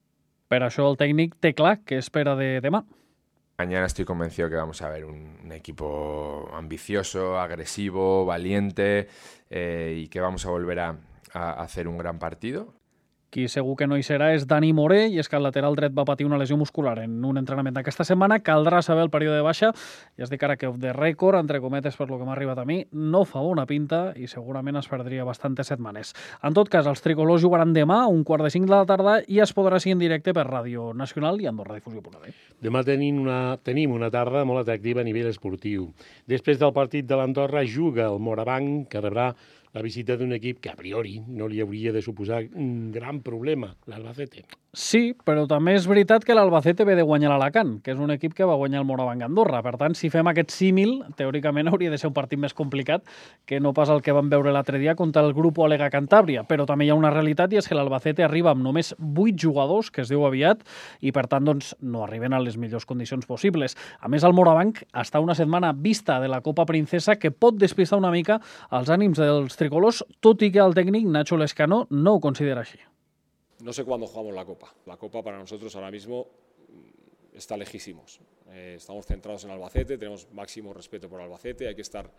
Per 0.48 0.62
això 0.64 0.86
el 0.88 0.96
tècnic 0.96 1.34
té 1.44 1.52
clar 1.52 1.82
què 1.84 1.98
espera 2.00 2.38
de 2.40 2.62
demà. 2.64 2.86
Mañana 3.58 3.88
estoy 3.88 4.06
convencido 4.06 4.48
que 4.48 4.56
vamos 4.56 4.82
a 4.82 4.88
ver 4.88 5.04
un, 5.04 5.40
un 5.44 5.52
equipo 5.52 6.48
ambicioso, 6.54 7.38
agresivo, 7.38 8.26
valiente 8.26 9.10
eh, 9.50 9.96
y 9.98 10.08
que 10.08 10.22
vamos 10.22 10.46
a 10.46 10.52
volver 10.52 10.80
a, 10.80 10.96
a 11.34 11.62
hacer 11.64 11.90
un 11.90 11.98
gran 11.98 12.18
partido. 12.20 12.77
Qui 13.38 13.44
segur 13.54 13.76
que 13.78 13.86
no 13.86 14.00
hi 14.00 14.02
serà 14.02 14.32
és 14.34 14.48
Dani 14.50 14.72
Moré, 14.74 15.04
i 15.14 15.20
és 15.22 15.28
que 15.30 15.36
el 15.38 15.44
lateral 15.46 15.76
dret 15.78 15.94
va 15.94 16.08
patir 16.10 16.26
una 16.26 16.40
lesió 16.42 16.56
muscular 16.58 16.96
en 17.04 17.20
un 17.22 17.38
entrenament 17.38 17.76
d'aquesta 17.76 18.02
setmana. 18.08 18.40
Caldrà 18.42 18.80
saber 18.82 19.04
el 19.06 19.12
període 19.14 19.36
de 19.38 19.44
baixa. 19.46 19.68
Ja 20.18 20.24
es 20.26 20.32
dic 20.32 20.42
ara 20.42 20.56
que 20.58 20.72
de 20.82 20.90
rècord, 20.98 21.38
entre 21.38 21.60
cometes, 21.62 21.94
per 21.94 22.08
lo 22.10 22.18
que 22.18 22.26
m'ha 22.26 22.34
arribat 22.34 22.58
a 22.58 22.64
mi, 22.66 22.80
no 23.14 23.22
fa 23.30 23.44
bona 23.46 23.68
pinta 23.70 24.00
i 24.18 24.26
segurament 24.26 24.80
es 24.82 24.90
perdria 24.90 25.28
bastantes 25.28 25.70
setmanes. 25.70 26.16
En 26.42 26.58
tot 26.58 26.72
cas, 26.74 26.90
els 26.90 27.06
tricolors 27.06 27.44
jugaran 27.46 27.76
demà 27.76 28.00
a 28.08 28.08
un 28.10 28.24
quart 28.26 28.48
de 28.48 28.50
cinc 28.56 28.66
de 28.66 28.74
la 28.74 28.88
tarda 28.90 29.20
i 29.28 29.38
es 29.46 29.54
podrà 29.54 29.78
seguir 29.78 30.00
en 30.00 30.02
directe 30.02 30.34
per 30.34 30.48
Ràdio 30.50 30.88
Nacional 30.98 31.38
i 31.38 31.46
Andorra 31.46 31.78
Difusió.d. 31.78 32.34
Demà 32.66 32.82
tenim 32.90 33.22
una, 33.22 33.60
tenim 33.62 33.94
una 33.94 34.10
tarda 34.10 34.48
molt 34.50 34.64
atractiva 34.64 35.06
a 35.06 35.06
nivell 35.06 35.30
esportiu. 35.30 35.92
Després 36.26 36.58
del 36.58 36.74
partit 36.74 37.06
de 37.06 37.22
l'Andorra 37.22 37.62
juga 37.70 38.10
el 38.10 38.18
Morabanc, 38.18 38.88
que 38.90 39.06
rebrà 39.06 39.28
la 39.78 39.86
visita 39.86 40.18
d'un 40.18 40.34
equip 40.34 40.60
que 40.64 40.72
a 40.74 40.78
priori 40.78 41.20
no 41.28 41.48
li 41.48 41.62
hauria 41.62 41.94
de 41.94 42.02
suposar 42.02 42.42
un 42.58 42.90
gran 42.96 43.22
problema, 43.22 43.76
l'Albacete. 43.86 44.48
Sí, 44.76 45.16
però 45.26 45.46
també 45.48 45.72
és 45.78 45.86
veritat 45.88 46.26
que 46.28 46.36
l'Albacete 46.36 46.84
ve 46.86 46.94
de 47.00 47.04
guanyar 47.08 47.32
l'Alacant, 47.32 47.78
que 47.82 47.94
és 47.96 48.00
un 48.04 48.12
equip 48.12 48.34
que 48.36 48.46
va 48.46 48.58
guanyar 48.60 48.82
el 48.82 48.86
Morabanc 48.86 49.24
Andorra. 49.24 49.62
Per 49.64 49.72
tant, 49.80 49.96
si 49.96 50.12
fem 50.14 50.28
aquest 50.28 50.52
símil, 50.52 50.92
teòricament 51.18 51.68
hauria 51.72 51.90
de 51.90 51.98
ser 51.98 52.10
un 52.12 52.14
partit 52.14 52.38
més 52.38 52.54
complicat 52.54 53.08
que 53.48 53.62
no 53.64 53.72
pas 53.74 53.90
el 53.90 54.04
que 54.04 54.14
vam 54.14 54.28
veure 54.30 54.52
l'altre 54.52 54.78
dia 54.78 54.94
contra 55.00 55.24
el 55.24 55.32
grup 55.34 55.58
Olega 55.64 55.88
Cantàbria. 55.90 56.44
Però 56.46 56.68
també 56.68 56.86
hi 56.86 56.92
ha 56.92 56.98
una 57.00 57.10
realitat 57.10 57.56
i 57.56 57.62
és 57.62 57.68
que 57.68 57.78
l'Albacete 57.80 58.26
arriba 58.28 58.52
amb 58.52 58.62
només 58.62 58.92
8 59.00 59.40
jugadors, 59.40 59.90
que 59.90 60.04
es 60.04 60.12
diu 60.12 60.28
aviat, 60.28 60.62
i 61.00 61.16
per 61.16 61.26
tant 61.32 61.48
doncs, 61.48 61.72
no 61.82 62.04
arriben 62.04 62.36
a 62.36 62.42
les 62.44 62.60
millors 62.60 62.86
condicions 62.86 63.26
possibles. 63.26 63.74
A 63.98 64.12
més, 64.12 64.28
el 64.28 64.36
Morabanc 64.36 64.84
està 64.92 65.24
una 65.24 65.36
setmana 65.40 65.72
vista 65.72 66.20
de 66.20 66.28
la 66.28 66.44
Copa 66.46 66.68
Princesa 66.68 67.16
que 67.16 67.32
pot 67.32 67.58
despistar 67.58 67.98
una 68.04 68.12
mica 68.12 68.42
els 68.70 68.92
ànims 68.94 69.24
dels 69.24 69.58
tricolors, 69.58 70.04
tot 70.20 70.44
i 70.44 70.52
que 70.52 70.62
el 70.62 70.78
tècnic 70.78 71.08
Nacho 71.08 71.40
Lescano 71.40 71.88
no 71.90 72.18
ho 72.18 72.22
considera 72.22 72.62
així. 72.68 72.78
No 73.60 73.74
sé 73.74 73.84
cuándo 73.84 74.06
jugamos 74.08 74.34
la 74.34 74.46
Copa. 74.46 74.74
La 74.86 74.98
Copa 74.98 75.24
para 75.24 75.40
nosotros 75.40 75.76
ahora 75.76 75.90
mismo 75.90 76.28
mm, 76.70 77.38
está 77.38 77.58
lejísimos. 77.58 78.20
Eh, 78.52 78.76
estamos 78.78 79.06
centrados 79.06 79.44
en 79.46 79.52
Albacete, 79.52 79.98
tenemos 79.98 80.32
máximo 80.32 80.74
respeto 80.74 81.10
por 81.10 81.22
Albacete, 81.22 81.68
hay 81.68 81.76
que 81.76 81.82
estar 81.82 82.10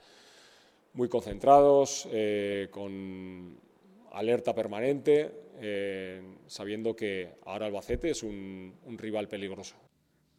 muy 0.94 1.09
concentrados, 1.09 2.09
eh, 2.11 2.68
con 2.70 3.57
alerta 4.12 4.55
permanente, 4.55 5.31
eh, 5.61 6.22
sabiendo 6.46 6.96
que 6.96 7.37
ahora 7.44 7.66
Albacete 7.66 8.11
es 8.11 8.22
un, 8.22 8.74
un 8.85 8.98
rival 8.98 9.29
peligroso. 9.29 9.77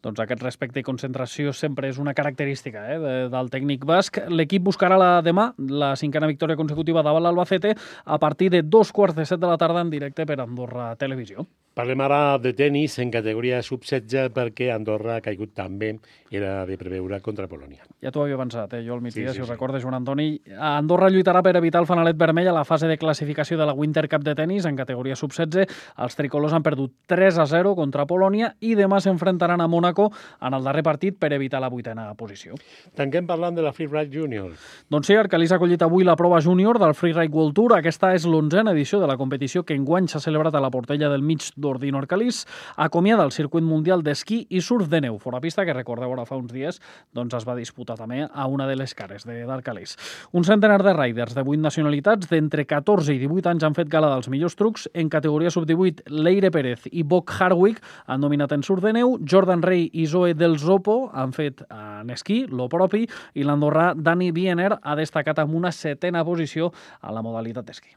Doncs 0.05 0.21
aquest 0.23 0.43
respecte 0.45 0.79
i 0.79 0.85
concentració 0.87 1.51
sempre 1.51 1.89
és 1.91 1.99
una 1.99 2.13
característica 2.15 2.85
eh, 2.93 2.99
de, 3.03 3.15
del 3.33 3.49
tècnic 3.51 3.83
basc. 3.87 4.21
L'equip 4.31 4.63
buscarà 4.69 4.99
la 4.99 5.11
demà 5.25 5.49
la 5.57 5.95
cinquena 5.99 6.29
victòria 6.31 6.59
consecutiva 6.59 7.03
davant 7.03 7.25
l'Albacete 7.25 7.75
a 8.05 8.19
partir 8.19 8.49
de 8.53 8.63
dos 8.63 8.93
quarts 8.95 9.17
de 9.17 9.27
set 9.27 9.41
de 9.41 9.49
la 9.49 9.57
tarda 9.59 9.83
en 9.83 9.91
directe 9.91 10.25
per 10.25 10.39
Andorra 10.39 10.93
Televisió. 10.95 11.47
Parlem 11.79 12.01
ara 12.03 12.37
de 12.43 12.51
tennis 12.51 12.97
en 12.99 13.07
categoria 13.07 13.61
sub-16 13.63 14.33
perquè 14.35 14.65
Andorra 14.73 15.13
ha 15.15 15.23
caigut 15.23 15.53
també, 15.55 15.93
era 16.29 16.65
de 16.67 16.75
preveure 16.77 17.21
contra 17.23 17.45
Polònia. 17.47 17.85
Ja 18.03 18.11
t'ho 18.11 18.25
havia 18.25 18.35
pensat, 18.35 18.73
eh? 18.75 18.81
jo 18.83 18.97
al 18.97 18.99
migdia, 18.99 19.29
sí, 19.29 19.37
sí, 19.37 19.37
si 19.37 19.43
us 19.45 19.47
sí. 19.47 19.53
recordes, 19.53 19.79
Joan 19.85 19.95
Antoni. 19.95 20.25
Andorra 20.59 21.07
lluitarà 21.07 21.39
per 21.45 21.53
evitar 21.55 21.79
el 21.79 21.87
fanalet 21.87 22.17
vermell 22.19 22.49
a 22.51 22.55
la 22.57 22.65
fase 22.67 22.89
de 22.91 22.97
classificació 22.99 23.55
de 23.57 23.67
la 23.69 23.75
Winter 23.77 24.03
Cup 24.11 24.25
de 24.27 24.33
tennis 24.35 24.67
en 24.67 24.75
categoria 24.75 25.15
sub-16. 25.15 25.71
Els 26.03 26.19
tricolors 26.19 26.57
han 26.57 26.65
perdut 26.65 26.97
3 27.07 27.39
a 27.39 27.45
0 27.47 27.71
contra 27.79 28.03
Polònia 28.09 28.51
i 28.59 28.73
demà 28.75 28.99
s'enfrontaran 28.99 29.63
a 29.63 29.69
Mónaco 29.71 30.09
en 30.11 30.59
el 30.59 30.67
darrer 30.67 30.83
partit 30.83 31.15
per 31.15 31.31
evitar 31.37 31.63
la 31.63 31.71
vuitena 31.71 32.09
posició. 32.19 32.59
Tanquem 32.99 33.23
parlant 33.29 33.55
de 33.55 33.63
la 33.63 33.71
Freeride 33.71 34.11
Junior. 34.11 34.51
Doncs 34.91 35.07
sí, 35.07 35.15
Arcalís 35.15 35.55
ha 35.55 35.61
acollit 35.61 35.87
avui 35.87 36.03
la 36.03 36.19
prova 36.19 36.43
júnior 36.43 36.81
del 36.83 36.91
Freeride 36.91 37.31
World 37.31 37.55
Tour. 37.55 37.77
Aquesta 37.79 38.11
és 38.19 38.27
l'onzena 38.27 38.75
edició 38.75 38.99
de 38.99 39.07
la 39.07 39.15
competició 39.15 39.63
que 39.63 39.79
enguany 39.79 40.11
s'ha 40.11 40.19
celebrat 40.19 40.59
a 40.59 40.63
la 40.63 40.75
Portella 40.75 41.07
del 41.07 41.23
Mig 41.23 41.47
d'Ordino 41.69 41.99
Arcalís, 42.01 42.45
acomiada 42.75 43.23
el 43.23 43.31
circuit 43.31 43.63
mundial 43.63 44.01
d'esquí 44.03 44.41
i 44.49 44.61
surf 44.65 44.89
de 44.89 45.03
neu, 45.05 45.19
fora 45.21 45.41
pista 45.43 45.65
que 45.65 45.75
recordeu 45.75 46.13
ara 46.15 46.25
fa 46.25 46.37
uns 46.39 46.51
dies 46.53 46.79
doncs 47.13 47.35
es 47.37 47.45
va 47.45 47.55
disputar 47.57 47.97
també 47.99 48.23
a 48.25 48.47
una 48.49 48.65
de 48.67 48.75
les 48.79 48.95
cares 48.97 49.25
d'Arcalís. 49.27 49.95
Un 50.33 50.45
centenar 50.47 50.81
de 50.83 50.95
riders 50.97 51.35
de 51.37 51.43
8 51.45 51.61
nacionalitats 51.61 52.29
d'entre 52.31 52.65
14 52.65 53.13
i 53.13 53.19
18 53.21 53.51
anys 53.53 53.67
han 53.67 53.77
fet 53.77 53.91
gala 53.91 54.09
dels 54.13 54.29
millors 54.33 54.57
trucs. 54.57 54.87
En 54.93 55.11
categoria 55.13 55.51
sub-18, 55.53 56.07
Leire 56.09 56.51
Pérez 56.51 56.87
i 56.91 57.03
Boc 57.03 57.31
Hardwick 57.37 57.83
han 58.07 58.25
dominat 58.25 58.55
en 58.55 58.65
surf 58.65 58.83
de 58.83 58.95
neu, 58.97 59.17
Jordan 59.21 59.63
Rey 59.65 59.89
i 59.93 60.07
Zoe 60.09 60.33
del 60.33 60.57
Zopo 60.59 61.11
han 61.13 61.35
fet 61.35 61.61
en 61.69 62.09
esquí, 62.15 62.45
lo 62.49 62.69
propi, 62.71 63.05
i 63.35 63.45
l'andorrà 63.45 63.91
Dani 63.95 64.31
Biener 64.33 64.71
ha 64.81 64.97
destacat 64.97 65.43
amb 65.43 65.55
una 65.59 65.73
setena 65.75 66.25
posició 66.25 66.73
a 67.01 67.13
la 67.13 67.25
modalitat 67.25 67.69
d'esquí. 67.69 67.93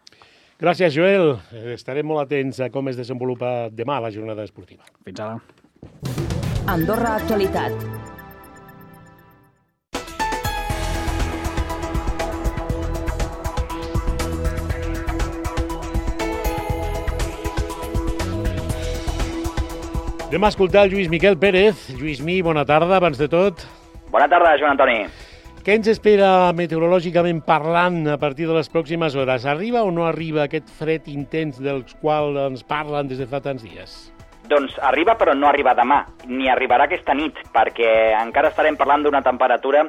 Gràcies, 0.63 0.93
Joel. 0.95 1.33
Estarem 1.75 2.07
molt 2.07 2.23
atents 2.23 2.61
a 2.63 2.69
com 2.71 2.87
es 2.87 2.95
desenvolupa 2.95 3.67
demà 3.75 3.97
la 3.99 4.13
jornada 4.15 4.45
esportiva. 4.47 4.85
Fins 5.03 5.19
ara. 5.19 5.41
Andorra 6.71 7.17
Actualitat. 7.19 7.75
Anem 20.29 20.47
a 20.47 20.49
escoltar 20.49 20.87
el 20.87 20.95
Lluís 20.95 21.11
Miquel 21.11 21.35
Pérez. 21.43 21.91
Lluís 21.99 22.23
Mi, 22.23 22.39
bona 22.41 22.63
tarda, 22.65 23.03
abans 23.03 23.19
de 23.19 23.27
tot. 23.29 23.67
Bona 24.15 24.31
tarda, 24.31 24.55
Joan 24.63 24.77
Antoni. 24.77 25.03
Què 25.63 25.77
ens 25.79 25.87
espera 25.87 26.51
meteorològicament 26.59 27.39
parlant 27.47 28.01
a 28.11 28.17
partir 28.19 28.49
de 28.49 28.55
les 28.57 28.67
pròximes 28.67 29.15
hores? 29.15 29.45
Arriba 29.47 29.85
o 29.87 29.93
no 29.95 30.09
arriba 30.09 30.41
aquest 30.43 30.73
fred 30.75 31.07
intens 31.07 31.61
del 31.63 31.85
qual 32.01 32.35
ens 32.49 32.65
parlen 32.67 33.07
des 33.07 33.21
de 33.23 33.29
fa 33.31 33.39
tants 33.45 33.63
dies? 33.63 33.93
Doncs 34.51 34.75
arriba, 34.83 35.15
però 35.21 35.37
no 35.39 35.47
arriba 35.47 35.77
demà, 35.79 36.01
ni 36.27 36.51
arribarà 36.51 36.89
aquesta 36.91 37.15
nit, 37.15 37.39
perquè 37.55 37.93
encara 38.25 38.51
estarem 38.51 38.75
parlant 38.81 39.07
d'una 39.07 39.23
temperatura 39.23 39.85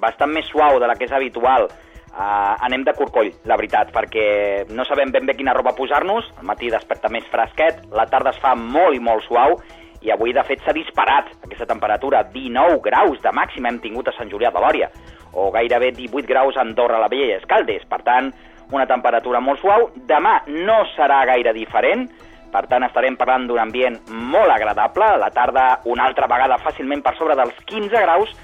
bastant 0.00 0.32
més 0.32 0.48
suau 0.48 0.80
de 0.80 0.88
la 0.88 0.96
que 0.96 1.04
és 1.04 1.12
habitual. 1.12 1.68
Uh, 2.12 2.56
anem 2.64 2.88
de 2.88 2.96
corcoll, 2.96 3.28
la 3.44 3.60
veritat, 3.60 3.92
perquè 3.92 4.24
no 4.72 4.88
sabem 4.88 5.12
ben 5.12 5.28
bé 5.28 5.36
quina 5.36 5.52
roba 5.52 5.76
posar-nos, 5.76 6.32
al 6.40 6.48
matí 6.48 6.72
desperta 6.72 7.12
més 7.12 7.28
fresquet, 7.28 7.84
la 7.92 8.08
tarda 8.08 8.32
es 8.32 8.40
fa 8.40 8.56
molt 8.56 8.96
i 8.96 9.04
molt 9.04 9.28
suau, 9.28 9.60
i 10.02 10.10
avui, 10.10 10.32
de 10.34 10.42
fet, 10.46 10.62
s'ha 10.64 10.74
disparat 10.74 11.30
aquesta 11.44 11.66
temperatura. 11.70 12.24
19 12.32 12.80
graus 12.84 13.20
de 13.22 13.32
màxima 13.34 13.70
hem 13.70 13.78
tingut 13.82 14.08
a 14.08 14.16
Sant 14.16 14.30
Julià 14.30 14.50
de 14.50 14.62
Lòria, 14.62 14.90
o 15.32 15.50
gairebé 15.54 15.92
18 15.96 16.26
graus 16.28 16.56
a 16.56 16.64
Andorra 16.66 17.00
la 17.00 17.10
Vella 17.12 17.30
i 17.30 17.38
Escaldes. 17.38 17.86
Per 17.88 18.02
tant, 18.06 18.32
una 18.72 18.86
temperatura 18.90 19.40
molt 19.40 19.62
suau. 19.62 19.90
Demà 20.08 20.40
no 20.48 20.82
serà 20.96 21.22
gaire 21.28 21.54
diferent, 21.56 22.08
per 22.52 22.66
tant, 22.68 22.84
estarem 22.84 23.16
parlant 23.16 23.46
d'un 23.48 23.60
ambient 23.62 23.98
molt 24.12 24.52
agradable. 24.52 25.06
La 25.22 25.30
tarda, 25.32 25.80
una 25.88 26.04
altra 26.04 26.28
vegada, 26.28 26.60
fàcilment 26.60 27.00
per 27.04 27.14
sobre 27.16 27.36
dels 27.38 27.56
15 27.64 28.02
graus, 28.04 28.34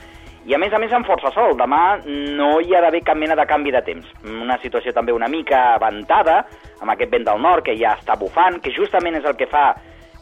i 0.49 0.55
a 0.57 0.59
més 0.61 0.73
a 0.73 0.79
més 0.81 0.95
amb 0.97 1.05
força 1.05 1.29
sol. 1.35 1.53
Demà 1.59 1.99
no 2.39 2.55
hi 2.65 2.73
ha 2.73 2.81
d'haver 2.81 3.03
cap 3.05 3.19
mena 3.21 3.37
de 3.37 3.45
canvi 3.51 3.75
de 3.75 3.83
temps. 3.85 4.09
Una 4.25 4.57
situació 4.63 4.95
també 4.97 5.13
una 5.13 5.29
mica 5.29 5.77
ventada, 5.83 6.41
amb 6.81 6.95
aquest 6.95 7.13
vent 7.13 7.29
del 7.29 7.43
nord 7.45 7.67
que 7.67 7.77
ja 7.77 7.99
està 7.99 8.17
bufant, 8.17 8.57
que 8.65 8.73
justament 8.73 9.19
és 9.21 9.29
el 9.29 9.37
que 9.37 9.51
fa 9.51 9.75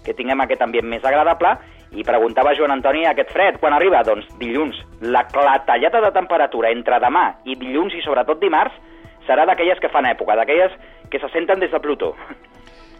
que 0.06 0.14
tinguem 0.16 0.40
aquest 0.44 0.62
ambient 0.62 0.86
més 0.88 1.04
agradable, 1.04 1.56
i 1.96 2.04
preguntava 2.06 2.54
Joan 2.58 2.74
Antoni 2.74 3.04
aquest 3.06 3.30
fred, 3.34 3.60
quan 3.62 3.74
arriba? 3.76 4.02
Doncs 4.06 4.26
dilluns. 4.40 4.78
La 5.02 5.26
clatellata 5.30 6.02
de 6.04 6.12
temperatura 6.14 6.72
entre 6.74 6.98
demà 7.02 7.28
i 7.44 7.58
dilluns 7.58 7.94
i 7.94 8.02
sobretot 8.04 8.40
dimarts 8.42 8.74
serà 9.26 9.46
d'aquelles 9.46 9.80
que 9.82 9.90
fan 9.92 10.06
època, 10.08 10.36
d'aquelles 10.38 10.74
que 11.10 11.20
se 11.22 11.30
senten 11.32 11.62
des 11.62 11.72
de 11.72 11.80
Plutó. 11.82 12.14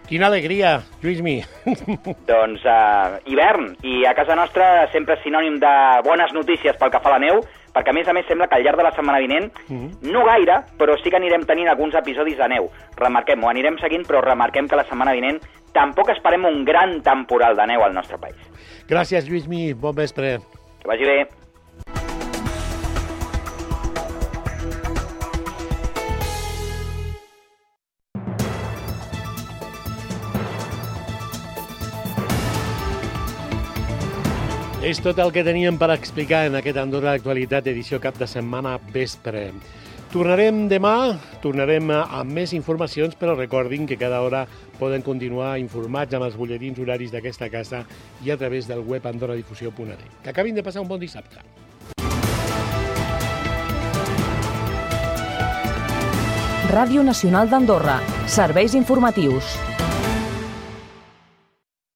Quina 0.07 0.29
alegria, 0.29 0.77
Lluís 1.03 1.19
Mi. 1.23 1.41
doncs 2.31 2.63
uh, 2.63 3.19
hivern, 3.27 3.73
i 3.83 4.05
a 4.07 4.15
casa 4.15 4.37
nostra 4.39 4.87
sempre 4.93 5.17
és 5.17 5.25
sinònim 5.27 5.59
de 5.63 5.73
bones 6.07 6.31
notícies 6.35 6.79
pel 6.79 6.93
que 6.95 7.01
fa 7.03 7.11
a 7.11 7.17
la 7.17 7.23
neu, 7.25 7.43
perquè 7.77 7.93
a 7.93 7.97
més 7.97 8.09
a 8.09 8.15
més 8.17 8.25
sembla 8.25 8.49
que 8.49 8.57
al 8.57 8.65
llarg 8.65 8.81
de 8.81 8.87
la 8.87 8.95
setmana 8.97 9.21
vinent, 9.21 9.53
mm 9.69 9.77
-hmm. 9.77 10.11
no 10.13 10.25
gaire, 10.25 10.57
però 10.81 10.97
sí 10.97 11.11
que 11.11 11.17
anirem 11.17 11.45
tenint 11.45 11.69
alguns 11.69 11.95
episodis 11.95 12.39
de 12.39 12.49
neu. 12.49 12.71
Remarquem-ho, 12.97 13.49
anirem 13.49 13.79
seguint, 13.79 14.07
però 14.09 14.23
remarquem 14.23 14.69
que 14.69 14.77
la 14.77 14.85
setmana 14.85 15.13
vinent 15.13 15.41
tampoc 15.73 16.09
esperem 16.09 16.45
un 16.45 16.65
gran 16.65 17.03
temporal 17.03 17.57
de 17.57 17.67
neu 17.67 17.83
al 17.83 17.93
nostre 17.93 18.17
país. 18.19 18.41
Gràcies, 18.89 19.29
Lluís 19.29 19.47
Mi. 19.47 19.75
Bon 19.75 19.95
vespre. 19.95 20.39
Que 20.81 20.89
vagi 20.89 21.05
bé. 21.05 21.36
És 34.87 35.01
tot 35.03 35.19
el 35.19 35.33
que 35.35 35.43
teníem 35.43 35.81
per 35.81 35.89
explicar 35.91 36.45
en 36.47 36.55
aquest 36.55 36.77
Andorra 36.79 37.17
Actualitat 37.17 37.67
edició 37.67 37.99
cap 37.99 38.21
de 38.21 38.29
setmana 38.31 38.77
vespre. 38.95 39.49
Tornarem 40.13 40.69
demà, 40.71 40.93
tornarem 41.43 41.91
amb 41.91 42.31
més 42.31 42.53
informacions, 42.55 43.19
però 43.19 43.35
recordin 43.35 43.91
que 43.91 43.99
cada 43.99 44.23
hora 44.23 44.45
poden 44.79 45.03
continuar 45.03 45.57
informats 45.59 46.15
amb 46.15 46.29
els 46.29 46.39
butlletins 46.39 46.79
horaris 46.79 47.11
d'aquesta 47.11 47.51
casa 47.51 47.83
i 48.23 48.31
a 48.31 48.39
través 48.39 48.71
del 48.71 48.87
web 48.87 49.11
andorradifusió.net. 49.11 50.07
Que 50.23 50.31
acabin 50.31 50.55
de 50.55 50.63
passar 50.63 50.87
un 50.87 50.89
bon 50.95 51.03
dissabte. 51.03 51.43
Ràdio 56.71 57.03
Nacional 57.03 57.51
d'Andorra. 57.51 58.05
Serveis 58.31 58.79
informatius. 58.79 59.57